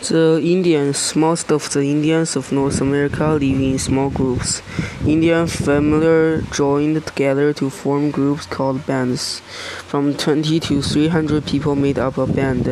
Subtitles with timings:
[0.00, 4.62] The Indians, most of the Indians of North America live in small groups.
[5.04, 9.40] Indian families joined together to form groups called bands.
[9.88, 12.68] From 20 to 300 people made up a band.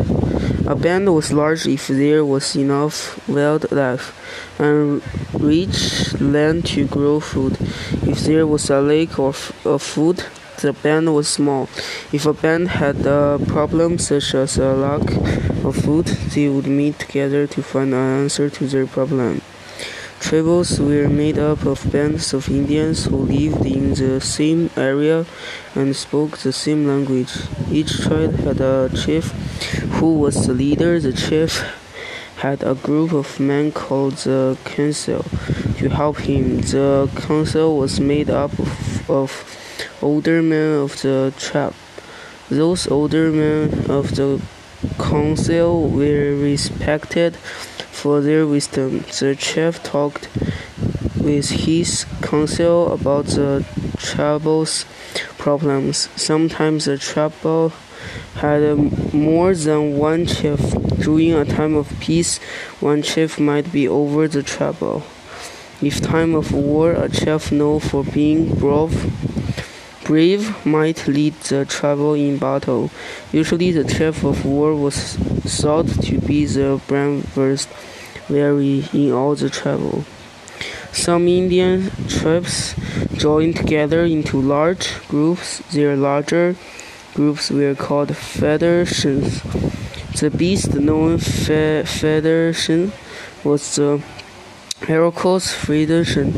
[0.68, 4.14] A band was large if there was enough wildlife
[4.60, 5.02] and
[5.34, 7.58] rich land to grow food.
[8.06, 10.24] If there was a lack of, of food,
[10.58, 11.68] the band was small.
[12.12, 15.10] If a band had uh, a problem such as a lack
[15.64, 19.42] of food, they would meet together to find an answer to their problem.
[20.18, 25.26] Tribes were made up of bands of Indians who lived in the same area
[25.74, 27.32] and spoke the same language.
[27.70, 29.30] Each tribe had a chief
[30.00, 30.98] who was the leader.
[30.98, 31.62] The chief
[32.38, 35.24] had a group of men called the council
[35.78, 36.60] to help him.
[36.60, 39.30] The council was made up of, of
[40.02, 41.74] older men of the tribe.
[42.48, 44.40] Those older men of the
[44.98, 49.00] council were respected for their wisdom.
[49.00, 50.28] The chief talked
[51.18, 53.64] with his council about the
[53.96, 54.84] tribe's
[55.38, 56.08] problems.
[56.14, 57.72] Sometimes the tribe
[58.36, 58.62] had
[59.12, 60.60] more than one chief.
[61.00, 62.38] During a time of peace,
[62.80, 65.02] one chief might be over the tribe.
[65.82, 68.94] If time of war, a chief known for being brave
[70.06, 72.90] brave might lead the tribe in battle.
[73.32, 77.68] Usually, the chief of war was thought to be the bravest
[78.28, 80.04] warrior in all the tribe.
[80.92, 82.74] Some Indian tribes
[83.14, 85.58] joined together into large groups.
[85.72, 86.56] Their larger
[87.14, 89.42] groups were called federations.
[90.20, 92.92] The best known fe- federation
[93.44, 94.00] was the
[94.82, 96.32] Iroquois Federation.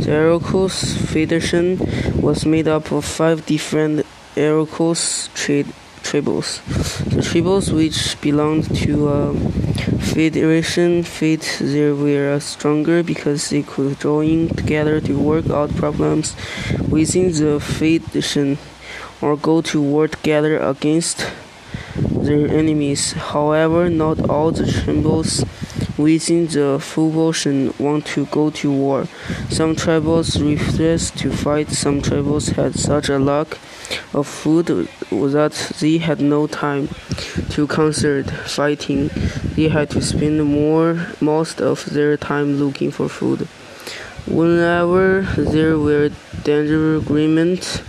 [0.00, 1.78] The Iroquois Federation
[2.20, 4.04] was made up of five different
[4.36, 5.80] Iroquois tribes.
[6.02, 9.34] The tribes which belonged to a
[10.14, 16.36] federation felt they were stronger because they could join together to work out problems
[16.90, 18.58] within the federation
[19.22, 21.26] or go to war together against
[21.96, 23.12] their enemies.
[23.12, 25.44] However, not all the tribes
[25.96, 29.06] within the Federation want to go to war.
[29.48, 31.70] Some tribes refused to fight.
[31.70, 33.58] Some tribes had such a lack
[34.12, 34.66] of food
[35.10, 36.88] that they had no time
[37.50, 39.10] to consider fighting.
[39.54, 43.48] They had to spend more most of their time looking for food.
[44.26, 46.10] Whenever there were
[46.42, 47.82] danger agreements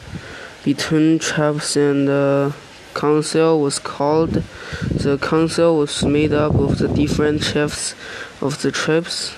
[0.64, 2.54] between tribes and the
[2.96, 4.42] council was called.
[4.90, 7.94] The council was made up of the different chiefs
[8.42, 9.36] of the tribes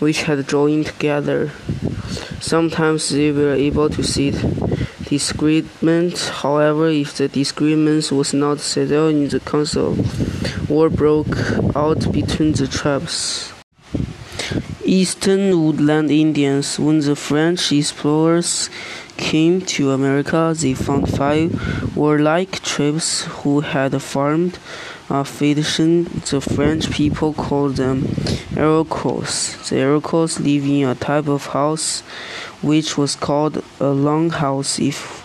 [0.00, 1.52] which had joined together.
[2.40, 4.34] Sometimes they were able to set
[5.08, 6.28] disagreements.
[6.28, 9.96] However, if the disagreements was not settled in the council,
[10.68, 11.36] war broke
[11.76, 13.52] out between the tribes.
[14.84, 16.78] Eastern woodland Indians.
[16.78, 18.70] When the French explorers
[19.20, 24.58] came to America, they found five warlike tribes who had formed
[25.08, 26.04] a federation.
[26.30, 28.08] The French people called them
[28.56, 29.56] Iroquois.
[29.68, 32.00] The Iroquois lived in a type of house
[32.62, 34.80] which was called a longhouse.
[34.80, 35.20] If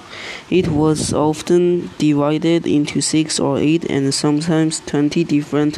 [0.50, 5.78] it was often divided into six or eight and sometimes twenty different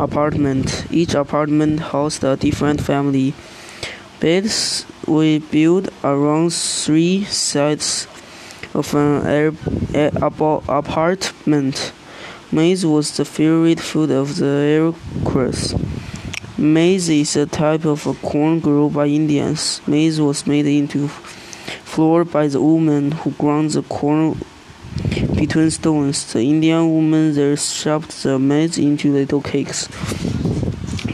[0.00, 0.84] apartments.
[0.90, 3.34] Each apartment housed a different family.
[4.20, 8.08] Beds were built around three sides
[8.74, 9.56] of an
[10.68, 11.92] apartment.
[12.50, 15.74] Maize was the favorite food of the Iroquois.
[16.56, 19.80] Maize is a type of corn grown by Indians.
[19.86, 24.36] Maize was made into flour by the woman who ground the corn
[25.36, 26.32] between stones.
[26.32, 29.86] The Indian woman then shaped the maize into little cakes.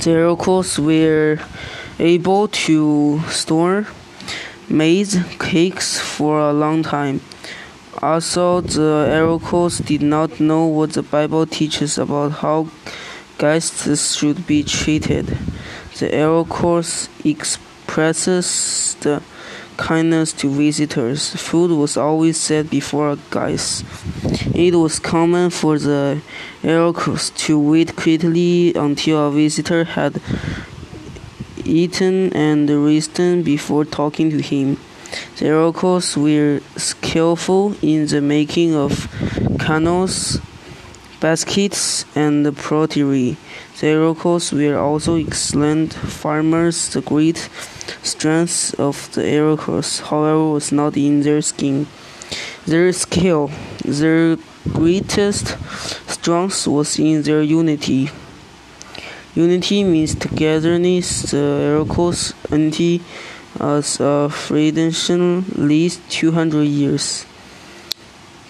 [0.02, 1.38] The Iroquois were
[1.98, 3.86] able to store
[4.68, 7.20] maize cakes for a long time.
[8.02, 12.68] Also, the Iroquois did not know what the Bible teaches about how
[13.38, 15.38] guests should be treated.
[15.98, 19.22] The Iroquois expresses the
[19.76, 21.34] kindness to visitors.
[21.36, 23.84] Food was always set before guests.
[24.54, 26.20] It was common for the
[26.62, 30.20] Iroquois to wait quietly until a visitor had
[31.64, 34.78] eaten and risen before talking to him.
[35.36, 39.08] The Iroquois were skillful in the making of
[39.58, 40.40] canoes,
[41.20, 43.36] baskets, and pottery.
[43.80, 46.88] The Iroquois were also excellent farmers.
[46.90, 47.48] The great
[48.02, 51.86] strength of the Iroquois, however, was not in their skin.
[52.66, 53.50] Their skill,
[53.84, 54.36] their
[54.72, 55.56] greatest
[56.08, 58.10] strength was in their unity.
[59.34, 61.30] Unity means togetherness.
[61.32, 63.02] The Iroquois unity
[63.60, 67.26] as a tradition least 200 years.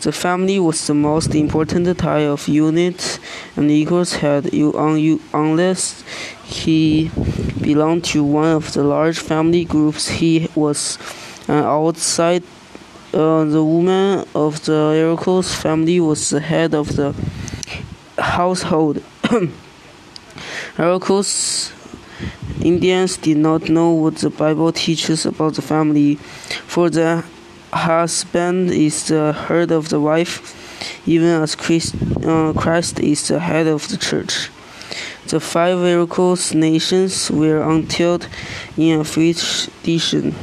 [0.02, 3.18] The family was the most important tie of unit,
[3.56, 6.04] and equals had unless
[6.44, 7.10] he
[7.62, 10.08] belonged to one of the large family groups.
[10.08, 10.98] He was
[11.48, 12.42] an outside.
[13.14, 17.14] Uh, the woman of the Iroquois family was the head of the
[18.18, 19.02] household.
[20.76, 21.70] Iroquois
[22.60, 26.16] Indians did not know what the Bible teaches about the family,
[26.66, 27.22] for the
[27.72, 31.94] husband is the head of the wife, even as Christ,
[32.24, 34.50] uh, Christ is the head of the church.
[35.28, 38.18] The five Iroquois nations were until
[38.76, 40.34] in a free tradition.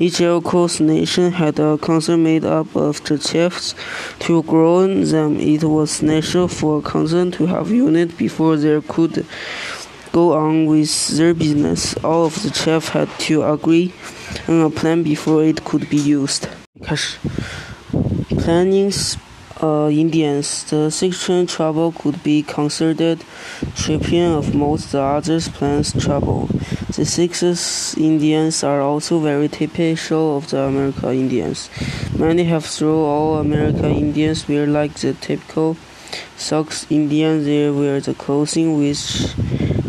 [0.00, 3.76] Each Iroquois nation had a council made up of the chiefs.
[4.20, 9.24] To grow them, it was natural for a council to have unit before they could
[10.10, 11.94] go on with their business.
[12.02, 13.92] All of the chiefs had to agree
[14.48, 16.48] on a plan before it could be used.
[18.38, 18.92] Planning
[19.62, 23.24] uh, Indians, the six-train trouble could be considered
[23.76, 26.48] champion of most the others plans trouble.
[26.96, 31.68] The six Indians are also very typical of the American Indians.
[32.16, 35.76] Many have through all American Indians wear like the typical
[36.36, 37.46] Sox Indians.
[37.46, 39.34] They wear the clothing which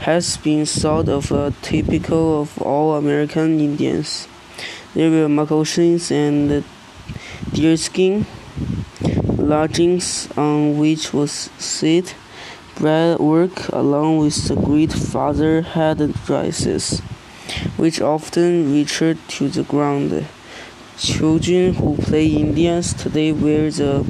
[0.01, 4.27] has been thought of a typical of all American Indians.
[4.95, 6.63] There were moccasins and
[7.53, 8.25] deerskin
[9.37, 12.15] lodgings on which was set
[12.75, 16.99] bread work along with the great father head dresses,
[17.77, 20.25] which often reached to the ground.
[20.97, 24.03] Children who play Indians today wear the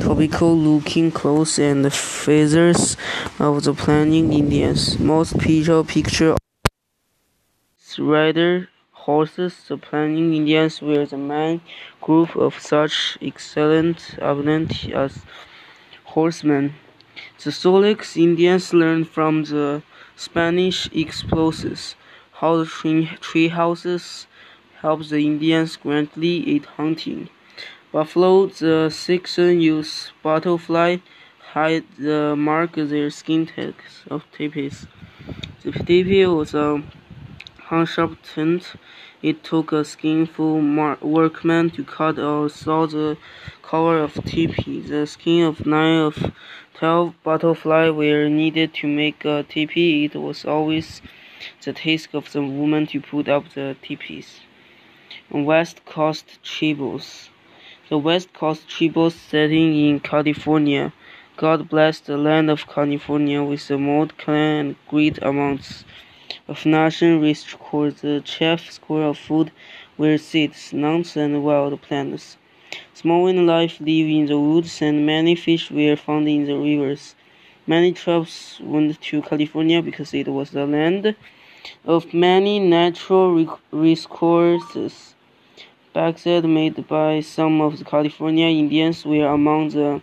[0.00, 2.96] tropical looking clothes and feathers
[3.38, 4.98] of the Plains Indians.
[4.98, 6.36] Most people picture
[7.98, 9.54] rider horses.
[9.68, 11.60] The Plains Indians were the main
[12.00, 15.20] group of such excellent ability as
[16.04, 16.74] horsemen.
[17.44, 19.82] The Solex Indians learned from the
[20.14, 21.96] Spanish explorers
[22.34, 24.28] how the tree, tree houses
[24.80, 27.30] helped the Indians greatly in hunting.
[27.90, 30.98] Buffalo, the Saxon use butterfly
[31.52, 34.86] hide the mark of their skin tags of teepees.
[35.64, 36.84] The teepee was a
[37.68, 38.74] hand-sharp tent.
[39.20, 40.60] It took a skillful
[41.00, 43.16] workman to cut or saw the
[43.62, 44.80] cover of teepee.
[44.80, 46.32] The skin of nine of
[46.82, 50.06] twelve butterflies were needed to make a teepee.
[50.06, 51.00] It was always
[51.64, 54.40] the task of the woman to put up the teepees.
[55.30, 57.28] West Coast tribals.
[57.88, 60.92] The West Coast tribals setting in California.
[61.36, 65.84] God bless the land of California with the Mold clan and great amounts
[66.48, 67.56] of nation rich.
[67.70, 69.52] The chief score of food
[69.96, 72.38] were seeds, nuts, and wild plants.
[73.02, 77.16] Small wildlife live in the woods, and many fish were found in the rivers.
[77.66, 81.16] Many tribes went to California because it was the land
[81.84, 85.16] of many natural resources.
[85.92, 90.00] Bags made by some of the California Indians were among the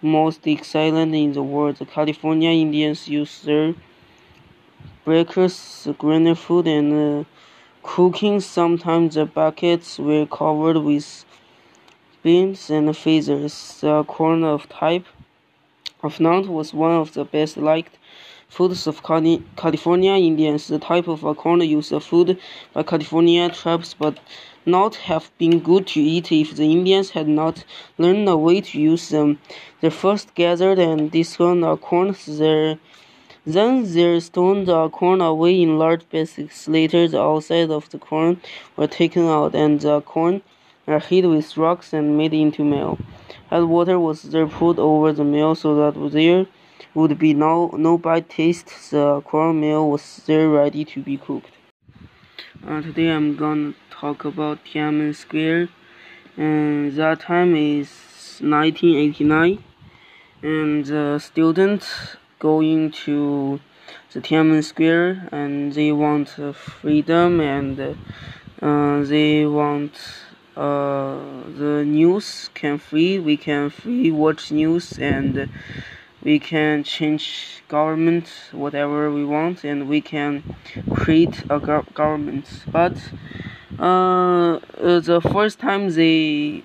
[0.00, 1.76] most excellent in the world.
[1.76, 3.72] The California Indians used their
[5.04, 7.24] breakers, greener food, and uh,
[7.84, 8.40] cooking.
[8.40, 11.24] Sometimes the buckets were covered with
[12.22, 13.78] beans and feathers.
[13.80, 15.06] The corn of type
[16.02, 17.98] of nut was one of the best liked
[18.48, 20.68] foods of California Indians.
[20.68, 22.38] The type of corn used food
[22.72, 24.18] by California tribes, but
[24.64, 27.64] not have been good to eat if the Indians had not
[27.98, 29.40] learned a way to use them.
[29.80, 32.78] They first gathered and discarded the corn, there,
[33.44, 36.68] then they stoned the corn away in large baskets.
[36.68, 38.40] Later, the outside of the corn
[38.76, 40.42] were taken out, and the corn
[40.86, 42.98] were hid with rocks and made into meal.
[43.50, 46.46] Hot water was there poured over the meal so that there
[46.94, 48.90] would be no no bad taste.
[48.90, 51.50] The corn meal was there ready to be cooked.
[52.66, 55.68] Uh, today I'm gonna talk about Tiananmen Square,
[56.36, 57.88] and that time is
[58.40, 59.62] 1989,
[60.42, 63.60] and the students going to
[64.12, 67.80] the Tiananmen Square, and they want freedom, and
[68.60, 69.92] uh, they want
[70.56, 71.18] uh,
[71.56, 73.18] the news can free.
[73.18, 75.48] We can free watch news and
[76.22, 80.42] we can change government whatever we want and we can
[80.94, 82.96] create a go government but
[83.78, 86.62] uh, uh, the first time they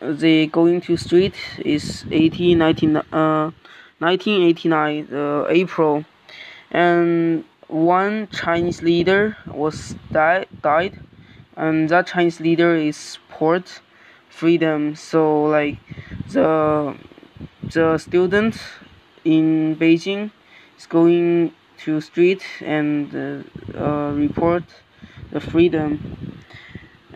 [0.00, 1.34] they going to street
[1.64, 3.50] is 18, 19, uh,
[3.98, 6.04] 1989 uh, April
[6.70, 10.98] and one Chinese leader was died died,
[11.56, 13.80] and that Chinese leader is support
[14.28, 14.94] freedom.
[14.94, 15.78] So like
[16.30, 16.96] the
[17.62, 18.58] the student
[19.24, 20.30] in Beijing
[20.78, 24.64] is going to street and uh, uh, report
[25.32, 26.36] the freedom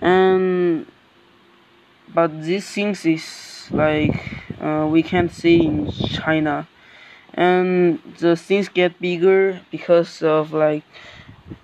[0.01, 0.87] and
[2.15, 4.17] but these things is like
[4.61, 6.67] uh, we can't see in China
[7.35, 10.85] and the things get bigger because of like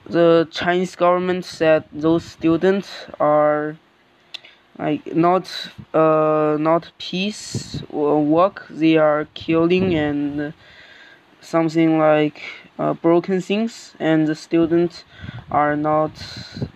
[0.07, 3.77] the Chinese government said those students are
[4.79, 8.67] like not uh not peace work.
[8.71, 10.53] They are killing and
[11.41, 12.43] something like
[12.79, 13.95] uh, broken things.
[14.01, 15.05] And the students
[15.51, 16.13] are not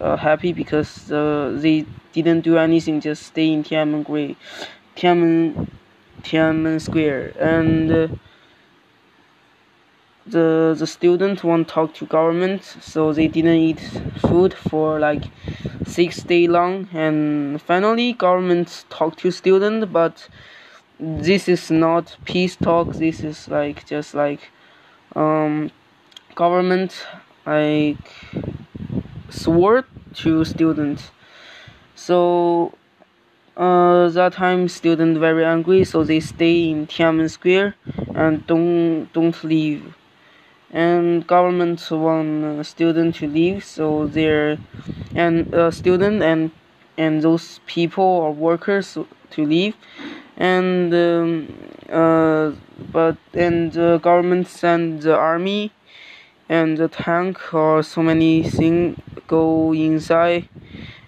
[0.00, 4.36] uh, happy because uh, they didn't do anything just stay in Tiananmen
[4.96, 5.68] Tiananmen
[6.22, 7.34] Tiananmen Square.
[7.40, 8.08] And uh,
[10.30, 13.80] the the student won't talk to government so they didn't eat
[14.26, 15.24] food for like
[15.86, 16.88] six day long.
[16.92, 20.28] And finally government talked to student but
[21.00, 22.94] this is not peace talk.
[22.94, 24.50] This is like just like
[25.16, 25.70] um
[26.34, 27.06] government
[27.46, 27.96] like
[29.30, 31.10] swore to students
[31.94, 32.72] so
[33.56, 37.74] uh, that time student very angry so they stay in Tiananmen Square
[38.14, 39.94] and don't don't leave
[40.70, 44.58] and government want student to leave so they're
[45.14, 46.50] and uh, student and
[46.96, 48.98] and those people or workers
[49.30, 49.74] to leave.
[50.36, 51.54] And um,
[51.90, 52.52] uh,
[52.92, 55.72] but and the government send the army
[56.48, 60.48] and the tank or so many things go inside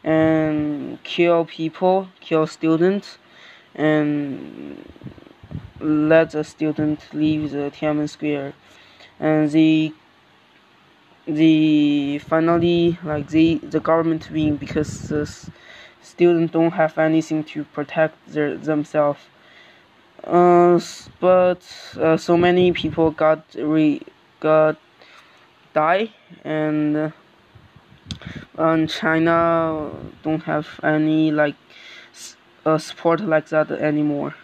[0.04, 3.18] and kill people kill students
[3.74, 4.84] and
[5.80, 8.54] let the student leave the Tiananmen Square
[9.20, 9.92] and the
[11.26, 15.26] the finally like the the government win because the
[16.02, 19.20] students don't have anything to protect their themselves.
[20.24, 20.80] Uh,
[21.20, 21.62] but
[21.98, 24.02] uh, so many people got re
[24.40, 24.76] got
[25.72, 26.10] die
[26.44, 27.10] and uh,
[28.58, 29.90] and China
[30.22, 31.56] don't have any like
[32.66, 34.34] uh, support like that anymore.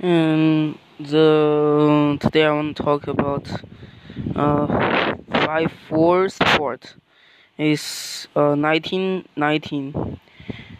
[0.00, 3.48] And the today I want to talk about
[4.34, 6.94] uh, five four sport.
[7.58, 10.20] Is uh, 1919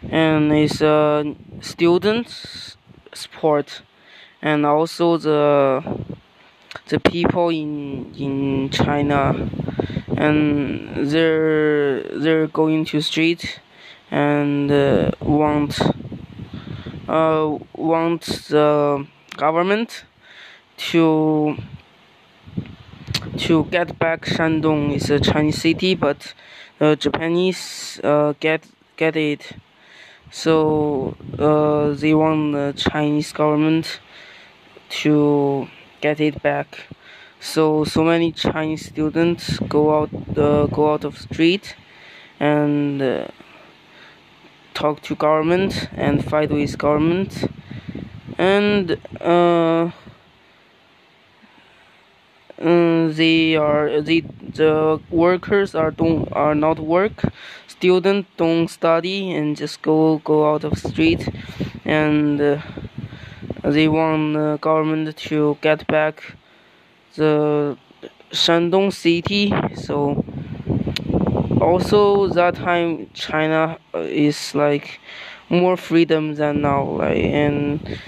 [0.09, 2.75] and it's a student
[3.13, 3.81] sport.
[4.41, 5.83] And also the
[6.87, 9.49] the people in in China.
[10.15, 13.59] And they're they're going to street
[14.09, 15.79] and uh, want
[17.07, 20.03] uh, want the government
[20.77, 21.55] to
[23.37, 26.33] to get back Shandong is a Chinese city, but
[26.79, 28.63] the Japanese uh, get
[28.97, 29.53] get it.
[30.31, 33.99] So uh, they want the Chinese government
[35.01, 35.67] to
[36.01, 36.87] get it back.
[37.39, 41.75] So so many Chinese students go out uh, go out of street
[42.39, 43.27] and uh,
[44.73, 47.45] talk to government and fight with government
[48.37, 49.91] and uh,
[52.59, 54.21] um, they are the
[54.55, 57.21] the workers are don't are not work.
[57.67, 61.27] Students don't study and just go go out of street.
[61.85, 62.61] And uh,
[63.63, 66.35] they want the government to get back
[67.15, 67.77] the
[68.31, 69.53] Shandong city.
[69.75, 70.23] So
[71.61, 74.99] also that time China is like
[75.49, 77.99] more freedom than now like and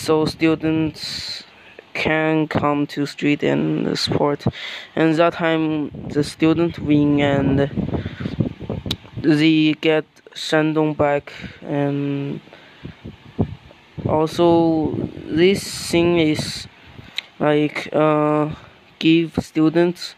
[0.00, 1.44] so students
[1.92, 4.44] can come to street and sport.
[4.96, 7.70] And that time the student win and
[9.16, 12.40] they get Shandong back and
[14.06, 14.92] also
[15.26, 16.66] this thing is
[17.38, 18.54] like uh,
[18.98, 20.14] give students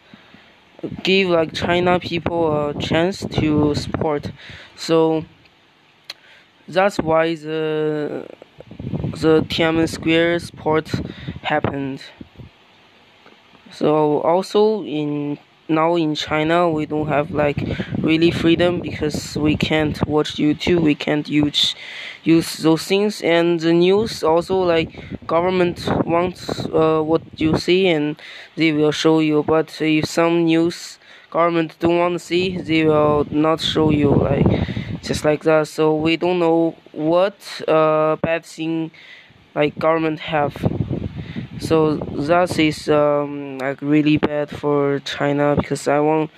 [1.03, 4.31] give like China people a chance to sport.
[4.75, 5.25] So
[6.67, 8.27] that's why the
[9.15, 10.89] the Tiananmen Square sport
[11.43, 12.01] happened.
[13.71, 15.37] So also in
[15.69, 17.57] now in China we don't have like
[17.99, 21.75] really freedom because we can't watch YouTube, we can't use
[22.23, 28.21] use those things, and the news also like government wants uh, what you see and
[28.55, 29.43] they will show you.
[29.43, 30.99] But if some news
[31.31, 34.45] government don't want to see, they will not show you like
[35.03, 35.67] just like that.
[35.67, 37.35] So we don't know what
[37.67, 38.91] uh, bad thing
[39.55, 40.55] like government have.
[41.59, 46.31] So that is um, like really bad for China because I want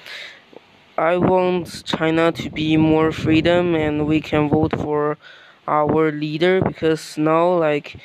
[0.97, 5.17] I want China to be more freedom and we can vote for
[5.67, 7.97] our leader because now like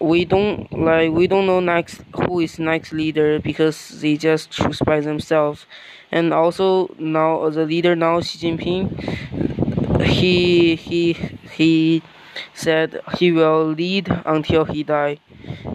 [0.00, 4.80] we don't like we don't know next who is next leader because they just choose
[4.80, 5.66] by themselves
[6.12, 9.67] and also now the leader now Xi Jinping
[10.02, 11.12] he he
[11.56, 12.02] he
[12.54, 15.18] said he will lead until he die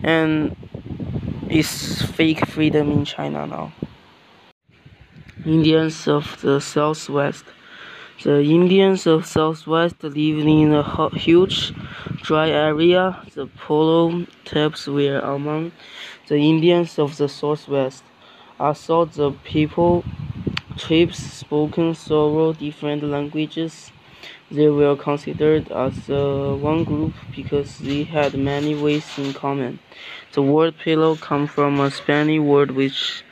[0.03, 0.55] and
[1.49, 3.71] it's fake freedom in China now
[5.45, 7.45] Indians of the Southwest
[8.23, 10.15] the Indians of Southwest live
[10.47, 11.73] in a huge,
[12.21, 13.21] dry area.
[13.35, 15.73] The Polo types were among
[16.29, 18.03] the Indians of the Southwest.
[18.61, 20.05] I saw the people
[20.77, 23.91] tribes spoken several different languages.
[24.51, 29.79] They were considered as uh, one group because they had many ways in common.
[30.33, 33.23] The word pillow comes from a Spanish word which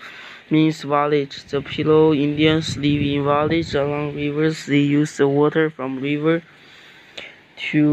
[0.49, 1.43] means village.
[1.45, 4.65] The Pueblo Indians live in villages along rivers.
[4.65, 6.41] They use the water from river
[7.69, 7.85] to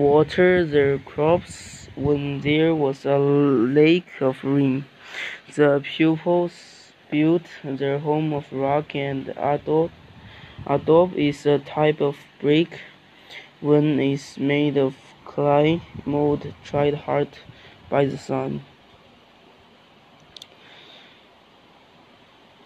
[0.00, 4.86] water their crops when there was a lake of rain.
[5.54, 9.92] The pupils built their home of rock and adobe.
[10.66, 12.80] Adobe is a type of brick
[13.60, 14.94] when it's made of
[15.24, 17.28] clay mold tried hard
[17.88, 18.62] by the sun.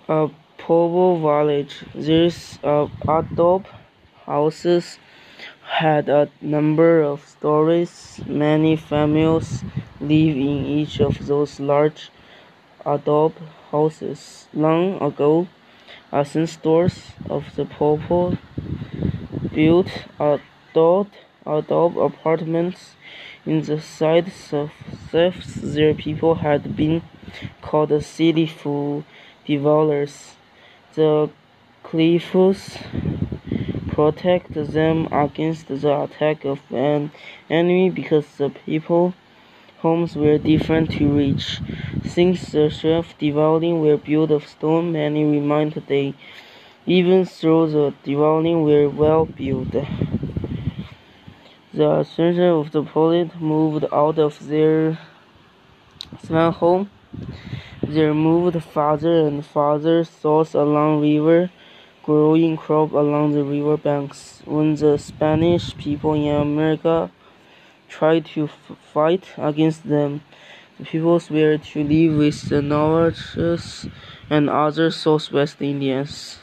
[0.09, 0.29] a
[0.59, 1.83] Pueblo village.
[1.95, 3.69] These uh, adobe
[4.27, 4.99] houses
[5.63, 8.21] had a number of stories.
[8.27, 9.65] Many families
[10.01, 12.11] live in each of those large
[12.85, 13.41] adobe
[13.71, 14.47] houses.
[14.53, 15.49] Long ago,
[16.13, 18.37] ancestors of the Pueblo
[19.55, 21.11] built adobe,
[21.47, 22.97] apartments
[23.47, 23.81] in the
[24.53, 24.73] of
[25.11, 25.61] thefts.
[25.63, 27.03] Their people had been
[27.63, 29.05] called the city for
[29.47, 30.35] dwellers.
[30.95, 31.31] The
[31.83, 32.79] cliffs
[33.89, 37.13] protect them against the attack of an
[37.49, 39.15] enemy because the people
[39.79, 41.61] homes were different to reach.
[42.03, 46.15] Since the self-dwelling were built of stone, many remind they
[46.87, 49.73] even though the dwelling were well built.
[51.73, 54.99] The children of the poet moved out of their
[56.23, 56.91] small home
[57.87, 61.51] they moved farther and farther south along river,
[62.03, 64.43] growing crop along the river banks.
[64.47, 67.11] When the Spanish people in America
[67.89, 70.23] tried to fight against them,
[70.79, 73.87] the people were to live with the Navajos
[74.31, 76.39] and other Southwest Indians.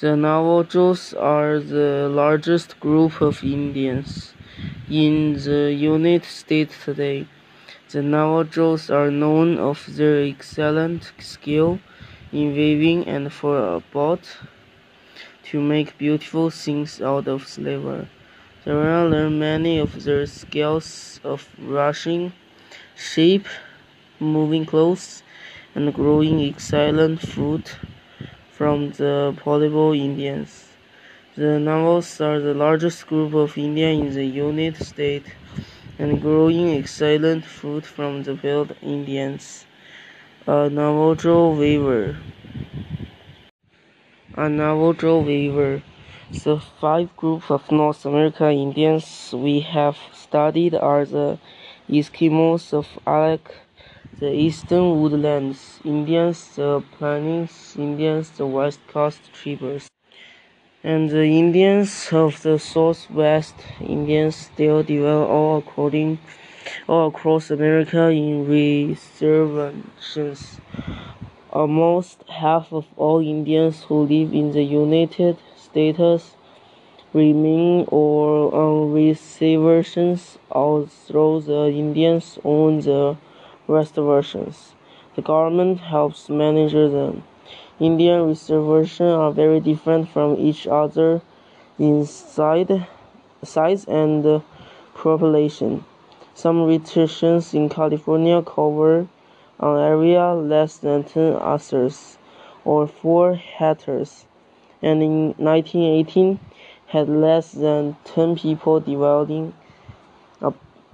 [0.00, 4.32] The Navajos are the largest group of Indians
[4.88, 7.26] in the United States today.
[7.90, 11.80] The Navajos are known of their excellent skill
[12.32, 14.38] in weaving and for a boat
[15.50, 18.08] to make beautiful things out of silver.
[18.64, 22.32] They learn many of their skills of rushing,
[22.96, 23.48] shape,
[24.18, 25.22] moving clothes,
[25.74, 27.68] and growing excellent food
[28.60, 28.96] from mm.
[28.98, 30.68] the Pueblo Indians.
[31.34, 35.30] The Navajos are the largest group of Indians in the United States
[35.98, 39.64] and growing excellent food from the wild Indians.
[40.46, 42.18] A Navajo weaver.
[44.36, 45.82] A Navajo weaver.
[46.44, 51.38] The five groups of North American Indians we have studied are the
[51.88, 53.54] Eskimos of Alaska,
[54.20, 59.88] the Eastern Woodlands Indians, the Plains Indians, the West Coast Tribes
[60.84, 66.18] and the Indians of the Southwest Indians still dwell all according
[66.86, 70.60] all across America in reservations.
[71.50, 76.36] Almost half of all Indians who live in the United States
[77.14, 83.16] remain or on reservations, although the Indians own the
[83.70, 84.74] reservations.
[85.16, 87.22] The government helps manage them.
[87.78, 91.22] Indian reservations are very different from each other
[91.78, 94.42] in size and
[94.94, 95.84] population.
[96.34, 99.08] Some reservations in California cover
[99.58, 102.18] an area less than 10 acres
[102.64, 104.26] or 4 hectares,
[104.82, 106.38] and in 1918
[106.86, 109.52] had less than 10 people dwelling,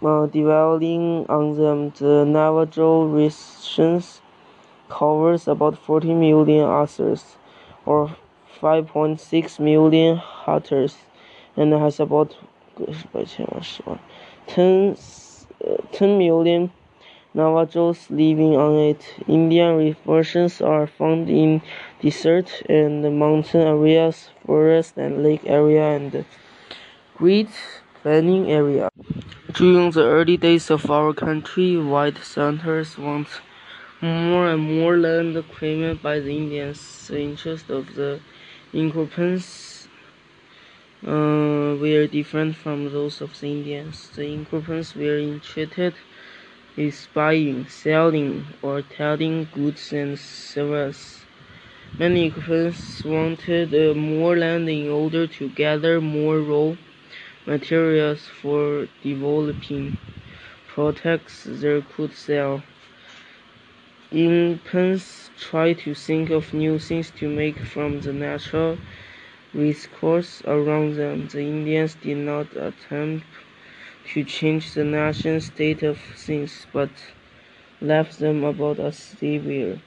[0.00, 1.90] dwelling on them.
[1.90, 4.20] The Navajo reservations
[4.88, 7.36] covers about 40 million acres,
[7.84, 8.16] or
[8.60, 10.96] 5.6 million hectares,
[11.56, 12.36] and has about
[14.46, 14.96] 10,
[15.66, 16.70] uh, 10 million
[17.34, 19.14] Navajos living on it.
[19.28, 21.60] Indian versions are found in
[22.00, 26.24] desert and mountain areas, forest and lake area, and
[27.18, 27.50] Great
[28.02, 28.90] Plains area.
[29.52, 33.28] During the early days of our country, white settlers want
[34.00, 37.06] more and more land claimed by the Indians.
[37.06, 38.18] The interests of the
[38.72, 39.86] incorporations
[41.06, 44.10] uh, were different from those of the Indians.
[44.16, 45.94] The incorporations were interested
[46.76, 51.24] in buying, selling, or trading goods and services.
[52.00, 56.74] Many Europeans wanted uh, more land in order to gather more raw
[57.46, 59.96] materials for developing
[60.68, 62.62] products they could sell.
[64.10, 68.78] Europeans try to think of new things to make from the natural
[69.54, 71.28] resources around them.
[71.28, 73.26] The Indians did not attempt
[74.14, 76.90] to change the nation state of things, but
[77.80, 79.78] left them about as they were.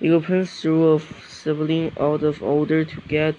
[0.00, 3.36] Europeans threw off sibling out of order to get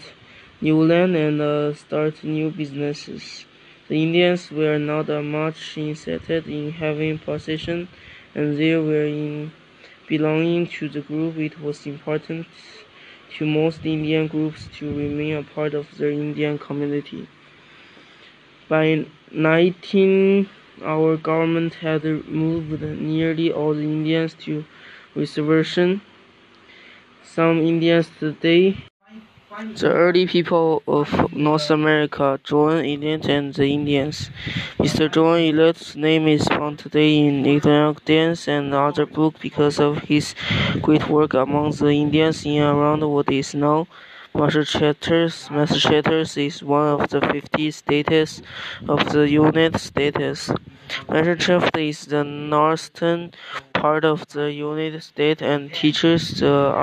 [0.61, 3.46] new land and uh, start new businesses.
[3.87, 7.87] The Indians were not much interested in having possession,
[8.35, 9.51] and they were in
[10.07, 11.37] belonging to the group.
[11.37, 12.47] It was important
[13.37, 17.29] to most Indian groups to remain a part of the Indian community.
[18.67, 20.49] By 19,
[20.83, 24.65] our government had moved nearly all the Indians to
[25.15, 26.01] reservation.
[27.23, 28.83] Some Indians today
[29.57, 34.29] the early people of North America, John Eliot and the Indians.
[34.77, 35.11] Mr.
[35.11, 37.41] John Eliot's name is found today in
[38.05, 40.35] Dance and other books because of his
[40.83, 43.87] great work among the Indians in around what is now
[44.35, 45.49] Massachusetts.
[45.49, 48.43] Massachusetts is one of the 50 states
[48.87, 50.51] of the United States.
[51.09, 53.31] Massachusetts is the northern
[53.81, 56.73] part of the United States and teaches the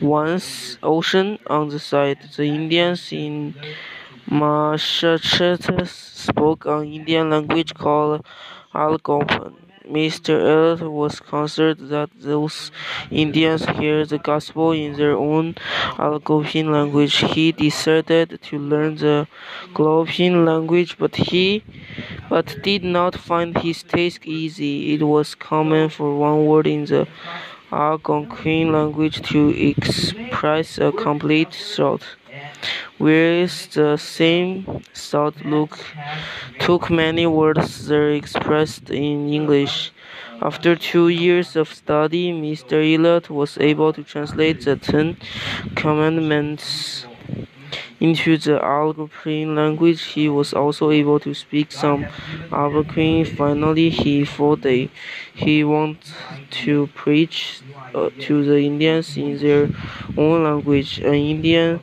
[0.00, 2.18] Once Ocean on the side.
[2.36, 3.54] The Indians in
[4.30, 8.24] Massachusetts spoke an Indian language called
[8.74, 9.63] Algonquin.
[9.88, 10.40] Mr.
[10.40, 12.70] Eliot was concerned that those
[13.10, 15.54] Indians hear the gospel in their own
[15.98, 17.16] Algonquin language.
[17.16, 19.28] He decided to learn the
[19.78, 21.62] Algonquin language, but he
[22.30, 24.94] but did not find his task easy.
[24.94, 27.06] It was common for one word in the
[27.70, 32.04] Algonquin language to express a complete thought
[32.98, 35.78] whereas the same thought look
[36.58, 39.92] took many words that expressed in English.
[40.42, 42.74] After two years of study, Mr.
[42.82, 45.16] Eliot was able to translate the Ten
[45.74, 47.06] Commandments
[48.00, 50.02] into the Algonquin language.
[50.02, 52.06] He was also able to speak some
[52.52, 53.24] Algonquin.
[53.24, 55.98] Finally, he thought he wanted
[56.64, 57.60] to preach
[57.94, 59.68] uh, to the Indians in their
[60.16, 60.98] own language.
[60.98, 61.80] An Indian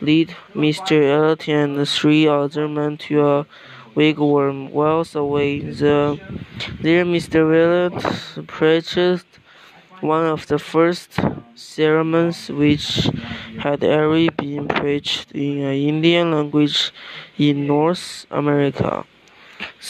[0.00, 1.02] lead Mr.
[1.02, 3.46] Eliot and three other men to a
[3.94, 5.60] wigwam miles away.
[5.60, 6.20] The,
[6.80, 7.40] there uh, Mr.
[7.54, 9.24] Eliot preached
[10.00, 11.18] one of the first
[11.54, 13.08] sermons which
[13.58, 16.92] had ever been preached in an Indian language
[17.38, 19.04] in North America.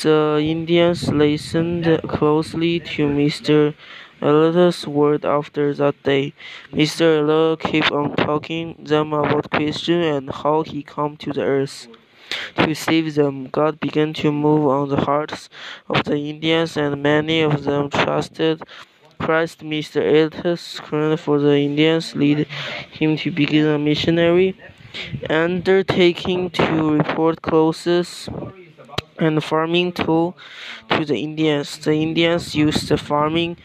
[0.02, 3.74] The Indians listened closely to Mr.
[4.22, 6.32] Eliot's word after that day.
[6.72, 7.18] Mr.
[7.18, 11.88] Eliot kept on talking them about Christian and how he came to the earth
[12.56, 13.48] to save them.
[13.48, 15.48] God began to move on the hearts
[15.88, 18.62] of the Indians, and many of them trusted
[19.18, 19.60] Christ.
[19.60, 20.00] Mr.
[20.00, 22.46] Eliot's concern for the Indians led
[22.90, 24.56] him to begin a missionary
[25.28, 28.28] undertaking to report closes
[29.18, 30.36] and farming tool
[30.90, 31.78] to the Indians.
[31.78, 33.56] The Indians used the farming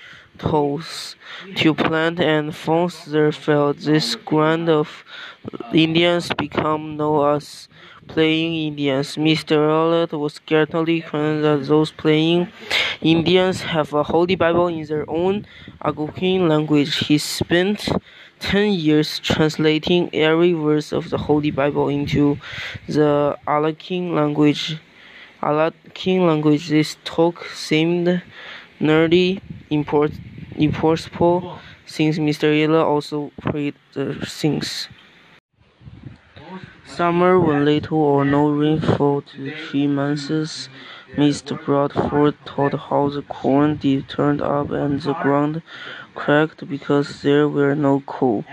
[0.41, 1.15] tools
[1.55, 3.85] to plant and fence their fields.
[3.85, 5.03] This ground of
[5.73, 7.69] Indians become known as
[8.07, 9.15] playing Indians.
[9.15, 9.57] Mr.
[9.69, 12.47] Eliot was concerned that those playing
[13.01, 15.45] Indians have a Holy Bible in their own
[15.83, 17.07] Algonquin language.
[17.07, 17.89] He spent
[18.39, 22.37] ten years translating every verse of the Holy Bible into
[22.87, 24.77] the Algonquin language.
[25.41, 26.69] Algonquin language.
[26.69, 28.21] This talk seemed
[28.79, 30.11] nearly import,
[30.55, 32.45] impossible since Mr.
[32.45, 34.87] Eliot also prayed the things.
[36.85, 40.69] Summer, when little or no rain fell to three months,
[41.17, 41.57] Mr.
[42.09, 45.61] forth told how the corn did turn up and the ground
[46.15, 48.45] cracked because there were no cool,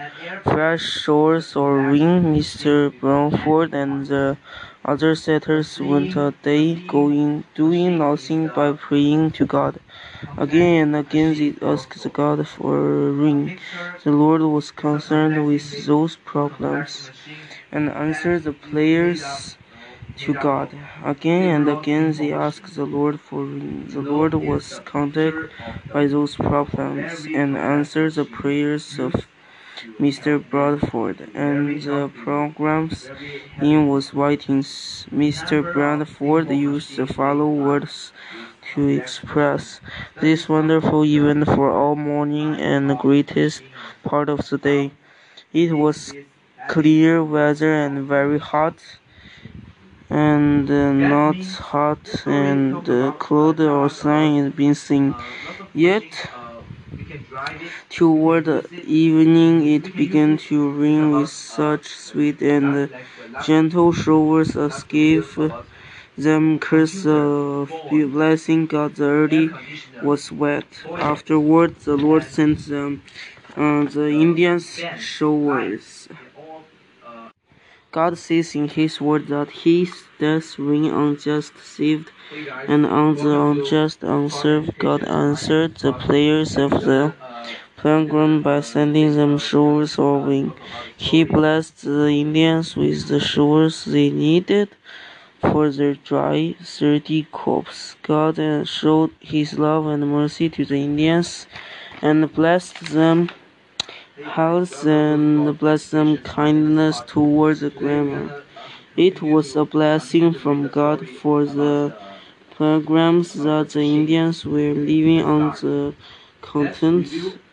[0.45, 2.35] fresh showers or rain.
[2.35, 2.91] Mr.
[3.01, 4.37] Bradford and the
[4.85, 9.81] Other settlers went a day going doing nothing by praying to God.
[10.37, 13.59] Again and again they asked God for rain.
[14.05, 17.11] The Lord was concerned with those problems
[17.71, 19.57] and answered the prayers
[20.19, 20.71] to God.
[21.05, 23.45] Again and again they asked the Lord for.
[23.47, 25.51] The Lord was contented
[25.93, 29.15] by those problems and answered the prayers of
[29.99, 30.39] Mr.
[30.39, 33.11] Bradford, and the program's
[33.61, 35.07] in was writings.
[35.13, 35.73] Mr.
[35.73, 38.13] Bradford used the following words
[38.75, 39.81] to express
[40.21, 43.63] this wonderful event for all morning and the greatest
[44.05, 44.91] part of the day.
[45.53, 46.15] It was
[46.69, 48.77] clear weather and very hot
[50.11, 55.15] and uh, not hot and uh, cold or sun is being seen.
[55.75, 56.05] Yet
[57.91, 58.47] toward
[58.85, 62.91] evening it began to rain with such sweet and
[63.45, 65.27] gentle showers as gave
[66.17, 70.67] them curse of blessing God the earth was wet.
[70.99, 73.03] Afterward the Lord sent them
[73.57, 76.09] uh, the Indians showers.
[77.91, 82.11] God says in His word that He does rain on just saved
[82.67, 84.79] and on the unjust unserved.
[84.79, 87.15] God answered the prayers of the
[87.77, 90.53] pilgrim by sending them showers of rain.
[90.97, 94.69] He blessed the Indians with the showers they needed
[95.41, 97.97] for their dry, thirsty crops.
[98.03, 98.37] God
[98.69, 101.47] showed His love and mercy to the Indians
[102.03, 103.31] and blessed them
[104.25, 108.41] health and blessed them kindness towards the grandma.
[108.97, 111.95] It was a blessing from God for the
[112.59, 115.95] pilgrims that the Indians were living on the
[116.43, 117.09] continent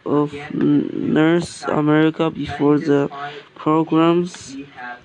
[0.05, 3.09] of North America before the
[3.63, 4.57] pilgrims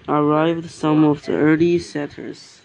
[0.09, 0.71] arrived.
[0.71, 2.63] Some of the early settlers,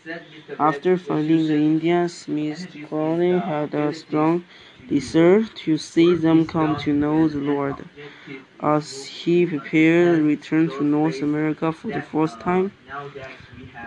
[0.60, 2.78] after finding the Indians, Mr.
[2.90, 4.44] Colony had a strong
[4.88, 7.78] desire to see them come to know the Lord.
[8.60, 12.72] As he prepared to return to North America for the first time,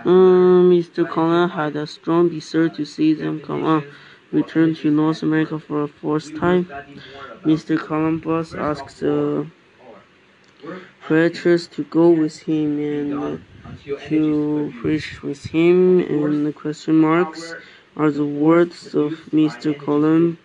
[0.04, 0.37] um,
[0.70, 1.08] Mr.
[1.14, 3.84] Cullen had a strong desire to see them come on,
[4.32, 6.64] return to North America for the first time.
[7.44, 7.78] Mr.
[7.78, 9.46] Columbus asked the
[11.06, 13.40] preachers to go with him and
[14.08, 17.54] to preach with him, and the question marks
[17.96, 19.78] are the words of Mr.
[19.86, 20.38] Columbus.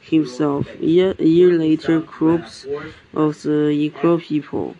[0.00, 0.66] Himself.
[0.80, 2.66] A year, a later, groups
[3.14, 4.74] of the equal people.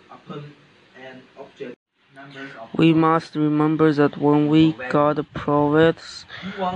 [2.76, 6.24] We must remember that when we God provides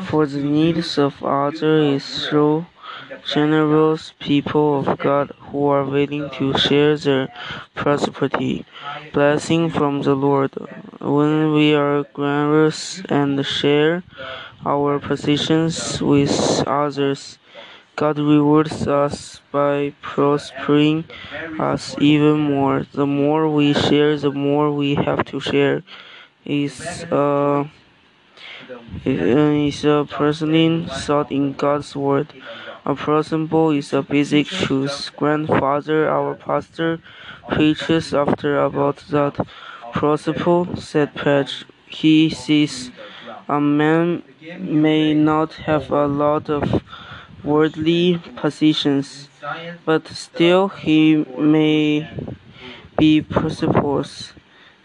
[0.02, 2.66] for the needs of others is through
[3.24, 7.28] generous people of God who are willing to share their
[7.74, 8.64] prosperity,
[9.12, 10.52] blessing from the Lord.
[11.00, 14.02] When we are generous and share
[14.64, 16.32] our positions with
[16.66, 17.38] others,
[18.00, 21.04] God rewards us by prospering
[21.58, 22.86] us even more.
[22.94, 25.82] The more we share, the more we have to share.
[26.46, 27.68] Is uh,
[29.04, 32.28] is a personal thought in God's word.
[32.86, 35.10] A principle is a basic truth.
[35.18, 37.00] Grandfather, our pastor,
[37.50, 39.46] preaches after about that
[39.92, 41.66] principle, said Patch.
[41.86, 42.90] He says
[43.46, 44.22] a man
[44.58, 46.82] may not have a lot of
[47.44, 49.28] worldly possessions,
[49.84, 52.08] but still he may
[52.98, 54.32] be prosperous.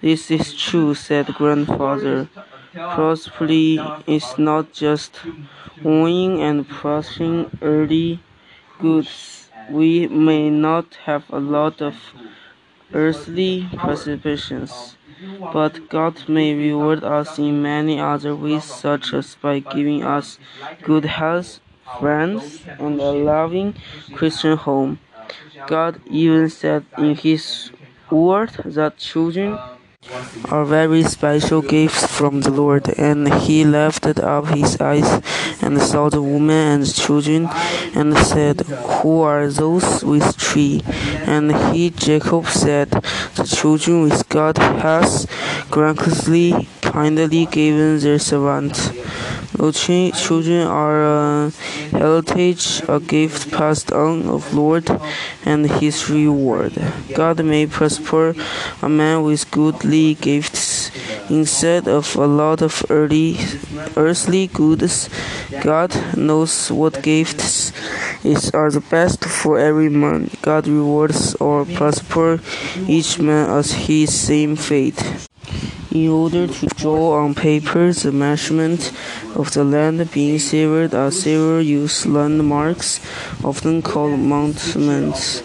[0.01, 2.29] This is true, said grandfather.
[2.73, 5.21] Prosperity is not just
[5.83, 8.19] owning and possessing earthly
[8.79, 9.49] goods.
[9.69, 11.95] We may not have a lot of
[12.93, 14.95] earthly possessions,
[15.53, 20.37] but God may reward us in many other ways, such as by giving us
[20.83, 21.59] good health,
[21.99, 23.75] friends, and a loving
[24.13, 24.99] Christian home.
[25.67, 27.71] God even said in His
[28.09, 29.57] word that children
[30.51, 32.89] are very special gifts from the Lord.
[32.97, 35.21] And he lifted up his eyes
[35.61, 37.49] and saw the woman and the children,
[37.95, 40.81] and said, Who are those with tree?
[41.25, 45.27] And he, Jacob, said, The children which God has
[45.71, 48.75] graciously, kindly given their servant.
[49.57, 51.49] Children are a
[51.91, 54.89] heritage, a gift passed on of Lord,
[55.45, 56.73] and His reward.
[57.13, 58.35] God may prosper
[58.81, 60.91] a man with goodly gifts
[61.29, 63.37] instead of a lot of early,
[63.95, 65.09] earthly goods.
[65.61, 67.71] God knows what gifts
[68.23, 70.29] is, are the best for every man.
[70.41, 72.41] God rewards or prosper
[72.87, 75.01] each man as his same fate.
[75.95, 78.91] In order to draw on paper the measurement
[79.33, 82.99] of the land being severed are several used landmarks,
[83.45, 85.41] often called monuments.